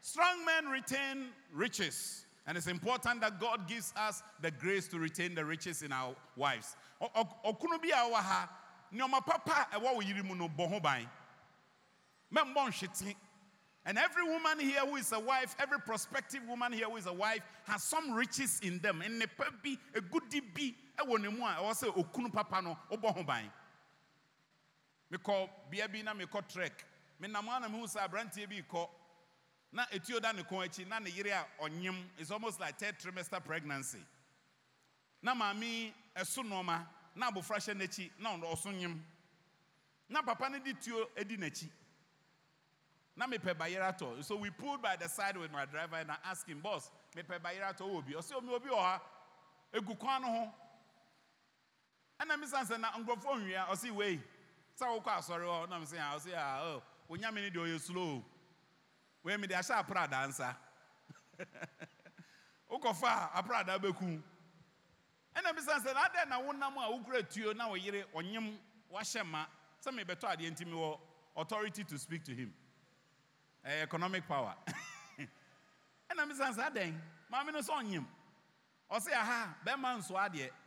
[0.07, 2.27] Strong men retain riches.
[2.47, 6.15] And it's important that God gives us the grace to retain the riches in our
[6.37, 6.77] wives.
[7.03, 8.49] Okunu bi a ɔwɔ ha,
[8.95, 11.09] nneɛma papa ɛwɔ wo yiri mu no bɔ ho ban.
[12.33, 13.17] Mɛmbɔ nhwete.
[13.85, 17.13] And every woman here who is a wife, every prospective woman here who is a
[17.13, 19.03] wife, has some riches in them.
[19.03, 23.23] And a goodie bi, ɛwɔ ne mu a ɛwɔ sɛ okunu papa no, ɔbɔ ho
[23.25, 23.53] ban.
[25.11, 26.85] Mekɔ bea bi na mekɔ trek.
[27.21, 28.89] Menam a na mehu sɛ aberanteɛ bi kɔ.
[29.73, 32.09] Na etuo da ne kɔn akyi na ne yere a ɔnyem.
[32.19, 34.05] Is almost like third trimester pregnancy.
[35.23, 36.45] Na maame ɛso
[37.15, 39.01] na abofra hyɛ n'akyi na ɔso nyem.
[40.09, 41.69] Na papa no de tuo edi n'akyi.
[43.17, 44.25] Na mepɛ bayerɛ atɔ.
[44.25, 47.41] So we pulled by the side with my driver and I asked him boss mepɛ
[47.41, 47.81] bayerɛ atɔ?
[47.81, 49.03] Wɔ obi ɔsɛ omi obi wɔ ha.
[49.73, 50.55] Egu kwan no ho
[52.21, 54.23] ɛna mi san sɛ na nkurɔfoɔ nwia ɔsɛ wei.
[54.79, 57.81] Sɛ wokɔ asɔre hɔ na mi sɛ ah ɔsɛ ah oh onyame ne deɛ ɔyɛ
[57.81, 58.25] slow o.
[59.23, 60.57] wei mede ahyɛ aprada nsa.
[62.71, 64.23] Wokɔfa a aprada bɛku
[65.35, 68.57] ɛna bisa sɛ na adɛn na wonam a wokura tuo na wo yere ɔnyem
[68.91, 69.47] wahyɛ ma?
[69.83, 70.99] Sɛ mebɛtɔ adeɛ nti mewɔ
[71.37, 72.55] authority to speak to him.
[73.64, 74.55] Ɛyɛ economic power.
[76.11, 77.01] Ɛna bisa sɛ adɛn?
[77.31, 78.07] Maame no sɛ ɔnyem.
[78.91, 80.51] Ɔsɛ aha bɛrima nso adeɛ.
[80.51, 80.66] Oh.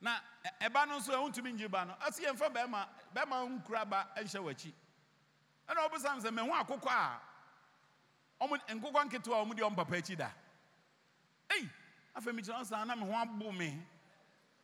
[0.00, 0.20] Na
[0.60, 1.94] ɛba no nso ɛwontumi ngye ba no.
[2.00, 4.72] Ɛsɛ yɛmfa bɛrima bɛrima nkura ba nhyɛ w'akyi.
[5.68, 7.20] Ɛna ɔbɛsam sɛ mehu akokɔ a?
[8.40, 10.30] Ɔmo nkokɔ nketewa a ɔmo deɛ ɔmo papa akyi da.
[11.50, 11.68] Ei
[12.16, 13.86] afei mi kyerɛ ɔsan na me ho abo me.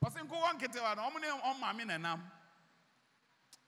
[0.03, 2.23] Ɔsɛ nkokɔ nketewa no ɔmo ne ɔmo maame nenam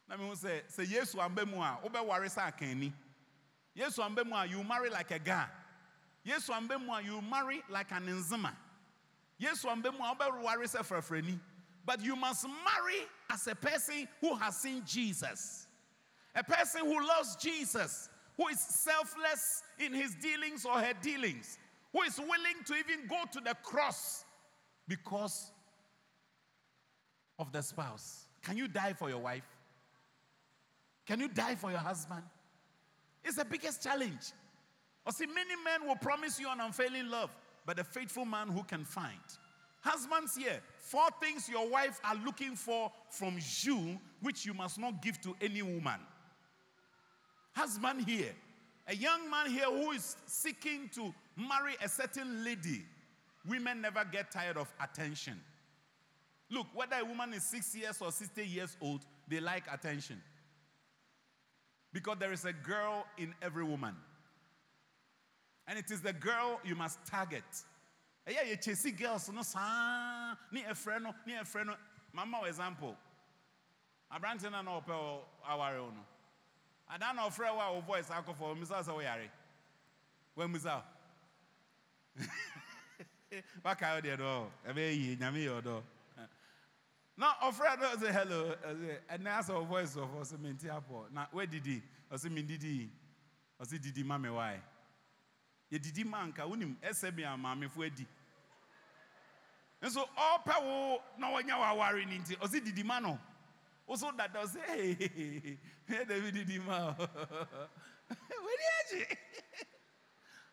[0.09, 2.93] na mehu sɛ sɛ yesu amba mu a wobɛware sɛ akanni.
[3.77, 5.47] Yesu amba mu a you marry like a guy.
[6.25, 8.55] Yesu amba mu a you marry like an nzema.
[9.39, 11.39] Yesu amba mu a wobɛware sɛ frɛfrɛni
[11.89, 15.69] but you must marry as a person who has seen jesus
[16.39, 21.59] a person who loves Jesus, who is selfless in his dealings or her dealings,
[21.93, 24.25] who is willing to even go to the cross
[24.87, 25.51] because
[27.39, 28.27] of the spouse.
[28.43, 29.49] Can you die for your wife?
[31.07, 32.23] Can you die for your husband?
[33.25, 34.33] It's the biggest challenge.
[35.07, 37.31] Or see, many men will promise you an unfailing love,
[37.67, 39.19] but a faithful man who can find.
[39.81, 40.61] Husbands here,
[40.91, 45.37] four things your wife are looking for from you, which you must not give to
[45.41, 46.01] any woman.
[47.55, 48.35] Husband here,
[48.87, 52.85] a young man here who is seeking to marry a certain lady,
[53.47, 55.39] women never get tired of attention.
[56.51, 60.23] Look, whether a woman is six years or 60 years old, they like attention.
[61.93, 63.95] Because there is a girl in every woman.
[65.67, 67.45] And it is the girl you must target.
[68.29, 71.77] Ɛyɛ yɛ chasing girls no saa ne ɛfrɛ no ne ɛfrɛ no.
[72.13, 72.97] Mama wɔ example.
[74.13, 76.05] Aberante no na ɔpɛ wɔ aware wo no
[76.91, 79.31] ada na ɔfrɛ wo a wo voice akɔfɔ ɔmisa sɛ woyare
[80.37, 80.83] wammisa
[83.65, 85.83] waka wo deɛ dɔ ɛbɛyɛ yie nyame yɛ ɔdɔ
[87.17, 88.55] na ɔfrɛ no sɛ hello.
[89.09, 92.91] Ɛnɛ asɛ wo voice ɔfɔ sɛ menti apɔ na woadidi ɔsɛ mendidi
[93.61, 94.03] ɔsɛ didi.
[94.05, 94.61] Ma me wae
[95.71, 98.07] yɛdidi ma nka wonim ɛsɛ bi a maamefo adi
[99.83, 103.19] nso ɔpɛ wo na wɔnya wo aware no nti ɔse didi ma no
[103.89, 106.93] Also that does say, hey, hey, David di ma.
[106.93, 107.07] Where
[108.91, 109.07] did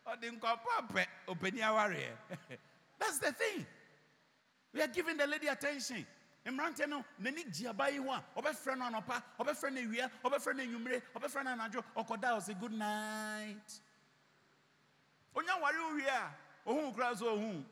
[0.07, 2.17] Or the nkwapo openi aware.
[2.99, 3.65] That's the thing.
[4.73, 6.05] We are giving the lady attention.
[6.45, 10.55] mmerante no n'ani gye aba yi ho a ɔbɛfrɛ no anɔpa ɔbɛfrɛ no awia ɔbɛfrɛ
[10.55, 13.82] no anwummere ɔbɛfrɛ no anadwo ɔkɔda ɔsɛ good night
[15.36, 16.32] onya ware wo wie a
[16.67, 17.65] ohun kura so ohun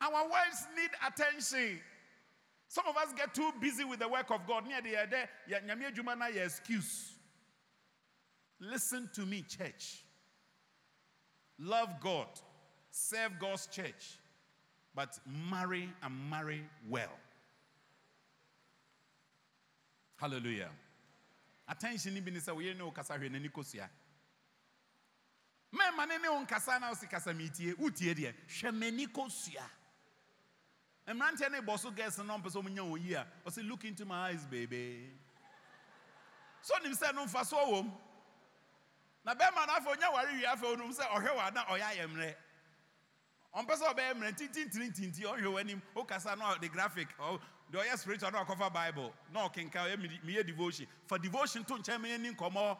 [0.00, 1.80] our wives need attention.
[2.68, 4.66] Some of us get too busy with the work of god.
[4.66, 7.14] Near the other nyame adwuma na excuse.
[8.58, 10.04] Listen to me church.
[11.58, 12.28] Love god.
[12.90, 14.18] Serve god's church.
[14.94, 15.18] But
[15.50, 17.12] marry and marry well.
[20.16, 20.70] Hallelujah.
[21.68, 22.76] Attention ni bi ni sɛ woyɛ
[25.72, 29.64] mɛma ne ne wo nkasa na wosi kasa metie wotie deɛ hwɛ m'ani kosua.
[31.06, 34.28] Mmeranteɛ ne bɔ so gas no ɔmpɛ sɛ ɔmunya yi a ɔsɛ look into my
[34.28, 35.10] eyes baby.
[36.62, 37.82] So nim sɛ no mfa so
[39.24, 42.06] na bɛrima no afei ɔnya ware wie afei ɔnom sɛ ɔhwɛ wɔ ana ɔyɛ ayɛ
[42.08, 42.34] mmerɛ
[43.54, 47.08] ɔmpɛ sɛ ɔbɛyɛ mmerɛ ntintintintinti ɔhwɛ w'anim wokasa na ɔde graphic
[47.72, 49.14] deɛ ɔyɛ spiritual na ɔkɔfa bible.
[49.32, 50.86] Na ɔkenka ɔyɛ meyɛ devotion.
[51.06, 52.78] Fa devotion to nkyɛn meyɛ ni nkɔmmɔ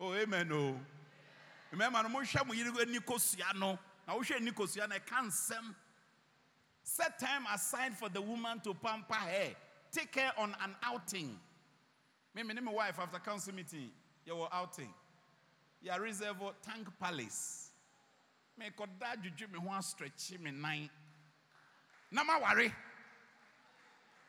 [0.00, 0.80] o oh, amen o
[1.72, 3.78] mmarima no mohwɛ mo yere ani kosua no.
[4.06, 5.74] Na wohwɛ ani kosua no ɛka nsɛm.
[6.82, 9.54] Set time aside for the woman to pamper her.
[9.90, 11.38] Take her on an outing.
[12.34, 13.90] Me me ne my wife after council meeting
[14.26, 14.92] yɛwɔ outing.
[15.84, 17.70] Yɛ reserve tank palace.
[18.60, 20.90] Mekɔda dwodwo me ho astretche me nan.
[22.10, 22.72] Na maware.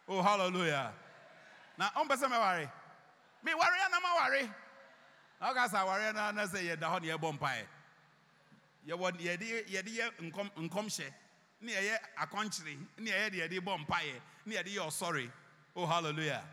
[0.08, 0.94] Oh hallelujah.
[1.78, 2.72] Na ɔmpɛ sɛ mɛware.
[3.46, 4.54] Meware a na maware
[5.44, 7.68] na woka sɛ aware no na sɛ yɛda hɔ ne yɛbɔ mpaeɛ
[8.88, 11.14] yɛde yɛ nkɔm nkɔmhyɛ
[11.62, 15.32] ne yɛyɛ akɔnkyere ne yɛyɛ de yɛde bɔ mpaeɛ ne yɛde yɛ ɔsɔre
[15.76, 16.44] oh hallelujah.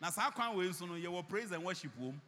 [0.00, 2.18] Na saa kwan wei nso no yɛwɔ praise and worship wom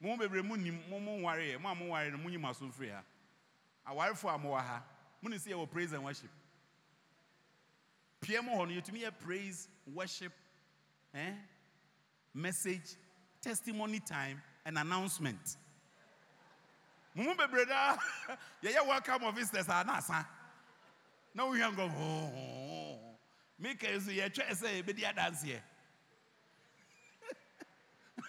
[0.00, 2.44] mo bebree mu nim mo mo nware yɛ mo a mo nware no mo nyim
[2.44, 3.02] aso mfiri ha
[3.90, 4.82] awarefo a mo wɔ ha
[5.22, 6.30] mo ne sɛ yɛwɔ praise and worship.
[8.20, 10.32] Pia mu hɔ no yɛtumi yɛ praise worship
[11.14, 11.32] eh?
[12.34, 12.96] message
[13.40, 14.42] testimony time.
[14.64, 15.56] And announcement.
[17.14, 17.96] Mo mu bebree daa.
[18.62, 20.26] Yɛyɛ welcome of visitors a na asa.
[21.34, 22.98] Na wohwɛ nkɔ hoo
[23.60, 25.60] meka yi so yɛtwɛ sɛ yɛbɛdi adanseɛ.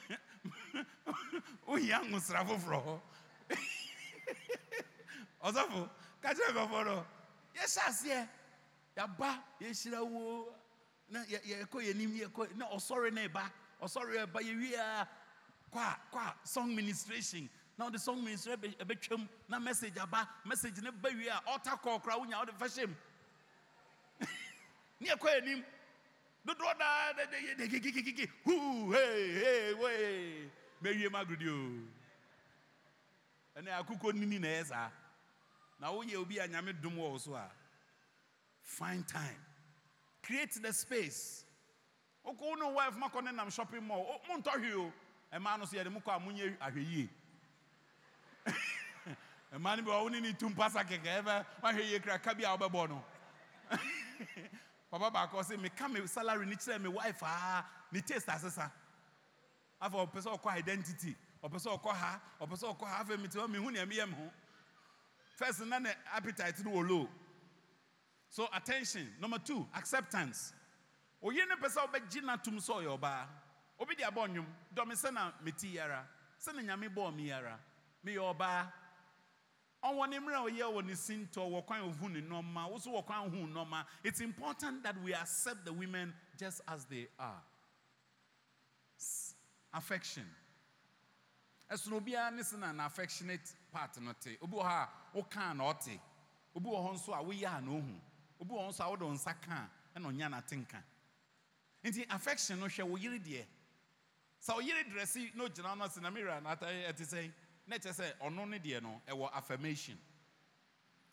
[1.67, 2.99] Wohia nwosra foforɔ hɔ.
[5.45, 5.89] Ɔsɔfo
[6.21, 7.05] ka kyerɛ nkɔfoɔ no
[7.55, 8.27] yɛhyɛ aseɛ.
[8.97, 10.53] Yɛaba yɛhyira wo
[11.09, 13.51] na yɛ- yɛkɔ yɛnim yɛkɔ na ɔsɔre no ɛba.
[13.81, 15.07] Ɔsɔre ɛba yɛwie a
[15.75, 17.49] kɔ a kɔ a song ministration.
[17.77, 21.79] Na wode song ministration ɛbɛ- ɛbɛtwam na message aba message no ba wie a ɔta
[21.81, 22.95] kɔɔ koraa wonya wode fa hyɛm.
[24.99, 25.65] Ne yɛkɔ yɛnim
[26.47, 30.51] dodoɔ daa da- da- yɛ- de- kikikikiki huu hei hei wei.
[30.81, 31.87] Mɛwie m agodi o.
[33.59, 34.89] Ɛnɛ akokɔ nini na ɛyɛ saa.
[35.79, 37.51] Na woyɛ obi a nyame wo so a
[38.61, 39.43] find time.
[40.23, 41.43] Create the space.
[42.25, 44.21] Wokɔ wo ne wo wife makɔ ne nam shopping mall.
[44.29, 44.91] Montɔ hwee
[45.35, 47.09] ɛmaa no so yɛde mo kɔ a monyɛ ahwɛ yie
[49.53, 52.33] ɛmaa no bi wɔ wo ne ne tu mpasa kɛkɛ ɛbɛ woahwɛ yie kra ka
[52.33, 53.03] bi a wobɛbɔ no.
[54.91, 58.71] Papa baako sɛ meka me salary ne kyerɛ me wife aa ne taste asesa
[59.81, 63.33] afei ɔpɛ sɛ ɔkɔ identity ɔpɛ sɛ ɔkɔ ha ɔpɛ sɛ ɔkɔ ha afei mete
[63.33, 64.31] hɔ mehu nea meyɛ me ho.
[65.35, 67.09] First na ne appetite no wɔ low.
[68.29, 69.13] So attention.
[69.19, 70.53] Number two acceptance.
[71.21, 73.27] Oyi ne pɛ sɛ ɔbɛgye n'atom sɛ ɔyɛ ɔbaa
[73.79, 76.07] obi de abɔ nnwom dɔme sɛ na meti yara
[76.39, 77.59] sɛ na nyame bɔɔ me yara
[78.03, 78.71] meyɛ ɔbaa
[79.83, 81.81] ɔwɔ ne mmerɛ a ɔyɛ wɔ ne sintɔ wɔ kwan
[82.13, 87.41] ne wɔ kwan it's important that we accept the women just as they are.
[89.73, 90.25] Affection.
[91.69, 95.55] Ɛsono obiara ne se na na affectionate part no te obi wɔ hɔ a wokaa
[95.55, 95.99] na ɔte
[96.55, 98.01] obi wɔ hɔ nso a woyɛ a na ohu
[98.39, 99.35] obi wɔ hɔ nso a wode wo nsa
[99.95, 100.83] ɛna ɔnya
[101.83, 103.45] nti affection no hwɛ wo deɛ
[104.45, 107.31] sɛ wo yere drɛse na ogyina no ase na mera nata eh, ɛte sɛ
[107.67, 109.97] na ɛkyɛ sɛ ɔno ne deɛ no ɛwɔ affirmation.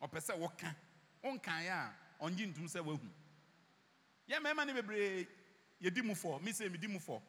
[0.03, 0.77] Ɔpɛ sɛ woka
[1.25, 3.09] wonkaeɛ a ɔngye ntom sɛ woahu.
[4.29, 5.27] Yɛ mmarima ne bebree
[5.81, 7.23] yɛdi mu fɔ me sɛ medi mu fɔ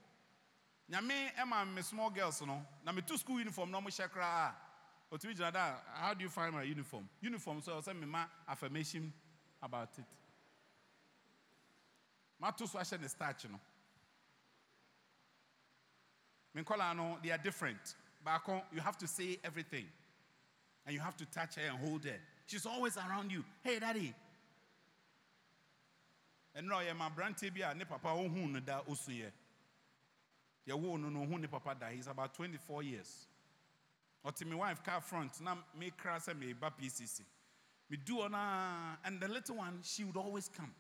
[0.91, 5.36] nyame ɛma me small girls no na metu school uniform na ɔmohyɛ koraa a ɔtumi
[5.38, 7.08] gyina da a, how do you find my uniform?
[7.22, 9.14] Uniform so ɔsɛ mema affirmation
[9.62, 10.06] about it.
[12.39, 13.58] Mato so ahyɛ ne starch no
[16.54, 17.95] me nkɔlaa they are different.
[18.26, 19.86] Baako you have to say everything.
[20.86, 22.20] And you have to touch her and hold her.
[22.45, 23.43] She's always around you.
[23.64, 24.14] Hey daddy.
[26.56, 29.32] Ɛnna ɔyɛ ma aberanteɛ bi a ne papa oh, no da osuyɛ
[30.68, 31.88] yɛwo no no ohun ne papa da.
[31.88, 33.28] He's about 24 years.
[34.26, 35.41] Ɔte me wife car front.
[35.41, 37.22] Na me sɛ me ba pcc
[37.89, 40.74] me do ɔna and the little one she would always come.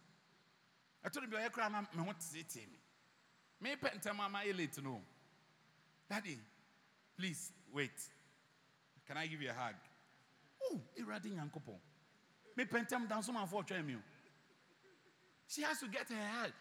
[1.05, 2.79] Ɛto no bi ɔyɛ kra na me ho tetee me
[3.61, 5.01] me ntɛm ama yɛ late no
[6.13, 6.37] daddy
[7.17, 7.91] please wait.
[9.07, 9.75] Can i give you a hug?
[10.63, 11.79] Oh awurade nyankopɔn
[12.55, 13.97] me pɛ ntɛm dan so ma afɔ ɔtwɛn mi
[15.47, 16.51] she has to get her hug.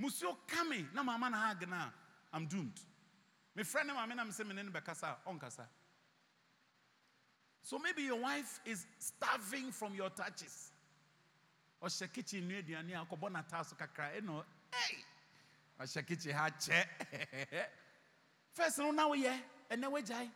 [0.00, 1.90] Musuo kame na mama na hug na
[2.32, 2.80] i'm doomed.
[3.54, 5.66] Me friend ne maame na me sɛ me ne no bɛkasa
[7.64, 10.72] so maybe your wife is starving from your touches.
[11.82, 15.04] Ɔhyɛ kitchen nua aduane a akɔbɔ n'ataa so kakra ɛna ɛy
[15.80, 17.68] ɔhyɛ kitchen ha kyɛ
[18.52, 19.38] first no na woyɛ
[19.70, 20.30] ɛnɛ wagyae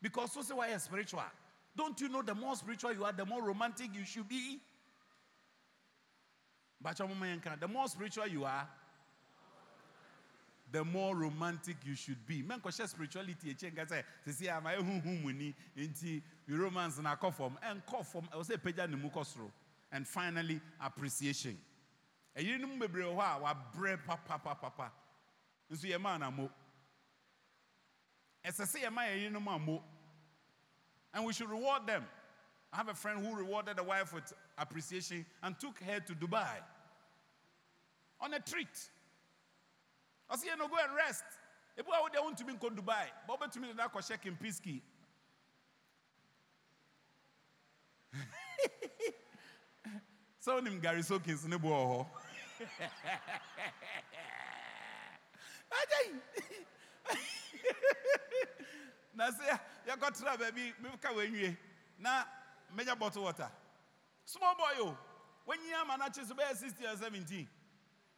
[0.00, 1.22] because so say why are spiritual.
[1.76, 4.60] Don't you know the more spiritual you are the more romantic you should be?
[6.84, 8.68] Yɛnka, the more spiritual you are
[10.70, 12.42] the more romantic you should be.
[12.42, 17.32] Men kɔhyɛ spirituality akyi nka sɛ sisi ama ehuhu mu ni nti romance na akɔ
[17.34, 19.50] fam ɛnkɔ fam ɛwɔ sɛ pagya ne mu kɔ soro
[19.90, 21.58] and finally appreciation.
[22.36, 24.90] Ɛyiri no mu bebree wɔ hɔ a wabrɛ papapapapa
[25.70, 26.50] nso yɛ maa na mo
[31.14, 32.04] and we should reward them
[32.72, 36.48] I have a friend who rewarded the wife with appreciation and took her to Dubai
[38.20, 38.68] on a treat.
[40.28, 41.24] I said, you know, go and rest.
[41.76, 44.82] If I would want to be in Dubai, but to me, that was checking Pisky.
[50.40, 52.06] So, Gary Sokins in the boy.
[59.14, 61.56] Na sɛ yɛkɔtena baabi meka wɔanwie
[61.98, 62.24] na
[62.74, 63.50] mɛnya bottle water
[64.24, 64.98] small boy o
[65.46, 67.48] wanyia ama no akye so bɛyɛ 16 or 17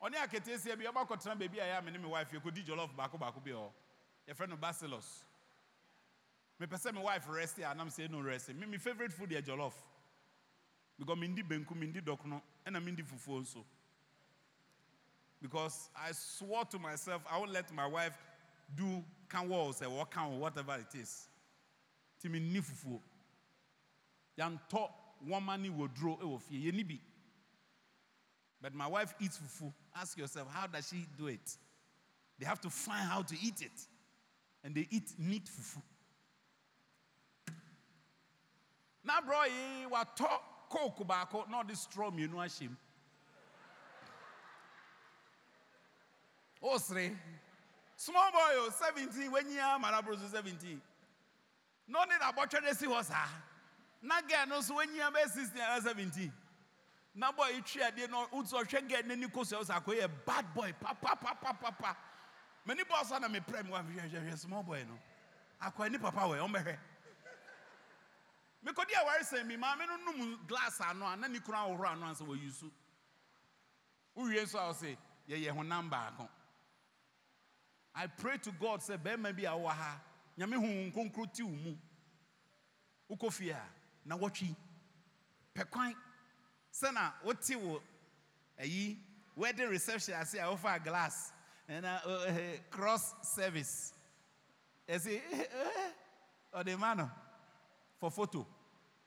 [0.03, 3.41] ɔne aketeesia bi ɔbakɔtena baabi a yɛ me ne me wife yɛkɔdi jollof baako baako
[3.41, 3.70] bi hɔ
[4.28, 5.24] yɛfrɛ no basilos
[6.61, 8.49] mepɛ sɛ me wife rest a nam sɛ no rest.
[8.51, 9.72] Me me favorite food yɛ jollof
[10.99, 13.64] because mendi benku mendi dɔkono ɛna mendi fufuo nso
[15.41, 18.18] because I swore to myself I won't let my wife
[18.77, 21.29] do can walls eh, or what can whatever it is.
[22.23, 23.01] Timi ni fufuo.
[24.39, 24.91] Yantɔ
[25.27, 27.01] woman ni wodro eh, ɛwɔ fie yɛ ni bi.
[28.61, 29.73] But my wife eats fufu.
[29.95, 31.57] Ask yourself, how does she do it?
[32.39, 33.87] They have to find how to eat it.
[34.62, 35.83] And they eat neat fufu.
[39.03, 40.29] Na bro yi watɔ
[40.68, 42.77] coke baako na ɔde straw mmienu ahyɛ mu.
[46.62, 47.11] Osre.
[47.11, 47.39] Oh,
[48.01, 50.80] Small boy, oh, 17, when you are Marabros 17.
[51.86, 53.28] No need a butcher de si was ha.
[54.01, 56.32] Na girl no so when you are 16 or 17.
[57.14, 60.46] Na boy you try de no utso hwe get na niko se was akoye bad
[60.55, 61.94] boy papa papa papa.
[62.66, 63.84] Many boss na me prem one
[64.34, 64.96] small boy no.
[65.62, 66.72] Akwa ni papa on behwe.
[66.72, 66.78] Oh,
[68.64, 71.59] me kodi a wari say me ma me no num glass ano na ni kura
[71.68, 72.70] ohoro ano ansa yusu.
[74.16, 74.96] Uwie so I say
[75.28, 76.28] ye ye ho number akon.
[77.95, 80.01] I pray to God, say, bɛrima bi a wɔ ha,
[80.38, 81.76] nyame hu nkonkro ti wo mu.
[83.11, 83.61] Wokɔ fie a,
[84.05, 84.55] na wɔtwi.
[85.55, 85.95] Pɛ kwan.
[86.72, 87.82] Sɛ na wote wo
[88.61, 88.97] ayi,
[89.34, 91.32] wedding reception ase a glass,
[91.68, 92.32] And uh, uh, uh
[92.70, 93.93] cross service.
[94.88, 95.20] Ɛsi,
[96.55, 97.11] ɔde ma no
[97.99, 98.47] for photo.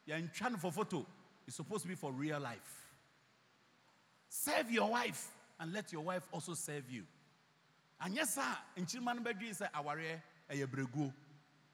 [0.06, 1.06] You're in no for photo.
[1.48, 2.92] It's supposed to be for real life.
[4.30, 5.30] Serve your wife
[5.60, 7.04] and let your wife also serve you.
[8.04, 11.14] Anyɛ saa nkyirima no bɛdwee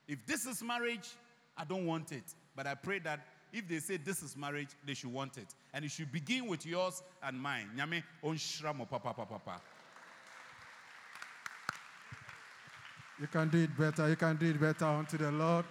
[0.07, 1.09] if this is marriage
[1.57, 3.19] i don't want it but i pray that
[3.51, 6.65] if they say this is marriage they should want it and it should begin with
[6.65, 9.59] yours and mine nyame ɔnhyira mo papapapapa
[13.19, 14.07] You can do it better.
[14.07, 15.65] You can do it better unto the Lord.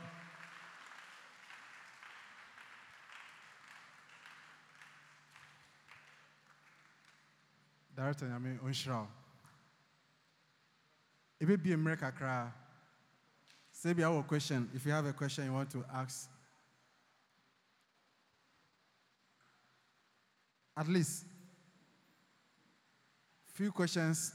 [7.96, 9.08] Director Nyame Onhyira wo.
[11.40, 12.52] Ebebie mmerɛ kakra.
[13.72, 14.68] Say bi our question.
[14.74, 16.28] If you have a question you want to ask.
[20.76, 21.24] At least
[23.58, 24.32] few questions.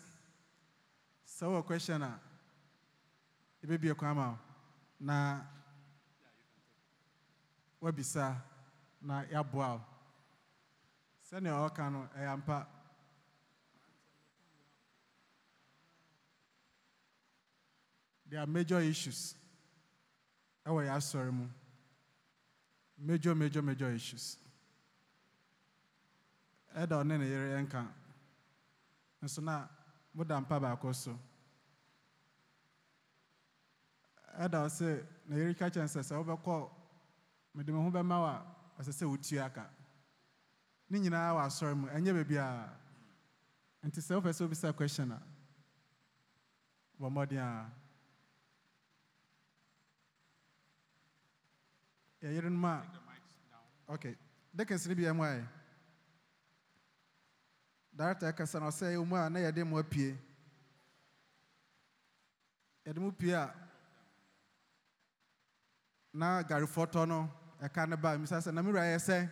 [1.26, 2.20] So a question ah,
[3.64, 4.38] a ebebie kwan ma wo.
[5.00, 5.42] na
[7.82, 8.36] wabisa
[9.02, 9.82] na yɛaboa wo.
[11.30, 12.68] Sɛnea ɔka no ɛyɛ ampa.
[18.34, 19.36] There are major issues.
[20.66, 21.48] ɛwɔ yɛ asɔre mu.
[22.98, 24.38] Major, major, major issues.
[26.76, 27.86] Ɛda ɔne ne yere nka
[29.22, 29.68] nso na
[30.16, 31.20] moda mpa baako so
[34.42, 36.72] ɛda wo sɛ na yɛreka kyɛn sɛ sɛ wobɛkɔ
[37.54, 39.70] mede me bɛma wo a ɛsɛ sɛ ka
[40.90, 42.68] ne nyinaa wɔ asɔre mu ɛnyɛ baabiaa
[43.86, 45.22] nti sɛ wopɛ sɛ wobisa a
[47.00, 47.83] bɔ mmɔden
[52.24, 52.74] yɛyerenom a
[53.94, 54.16] okay.
[54.56, 55.44] Dekens no biaa mu ayɛ
[57.98, 60.18] director ɛkasa na ɔsɛ ɛwɔ mu a na yɛde mo apue
[62.86, 63.54] yɛde mo pue a
[66.14, 67.30] na garefoɔ tɔ no
[67.62, 69.30] ɛka ne ba misa sɛ na me yɛ sɛ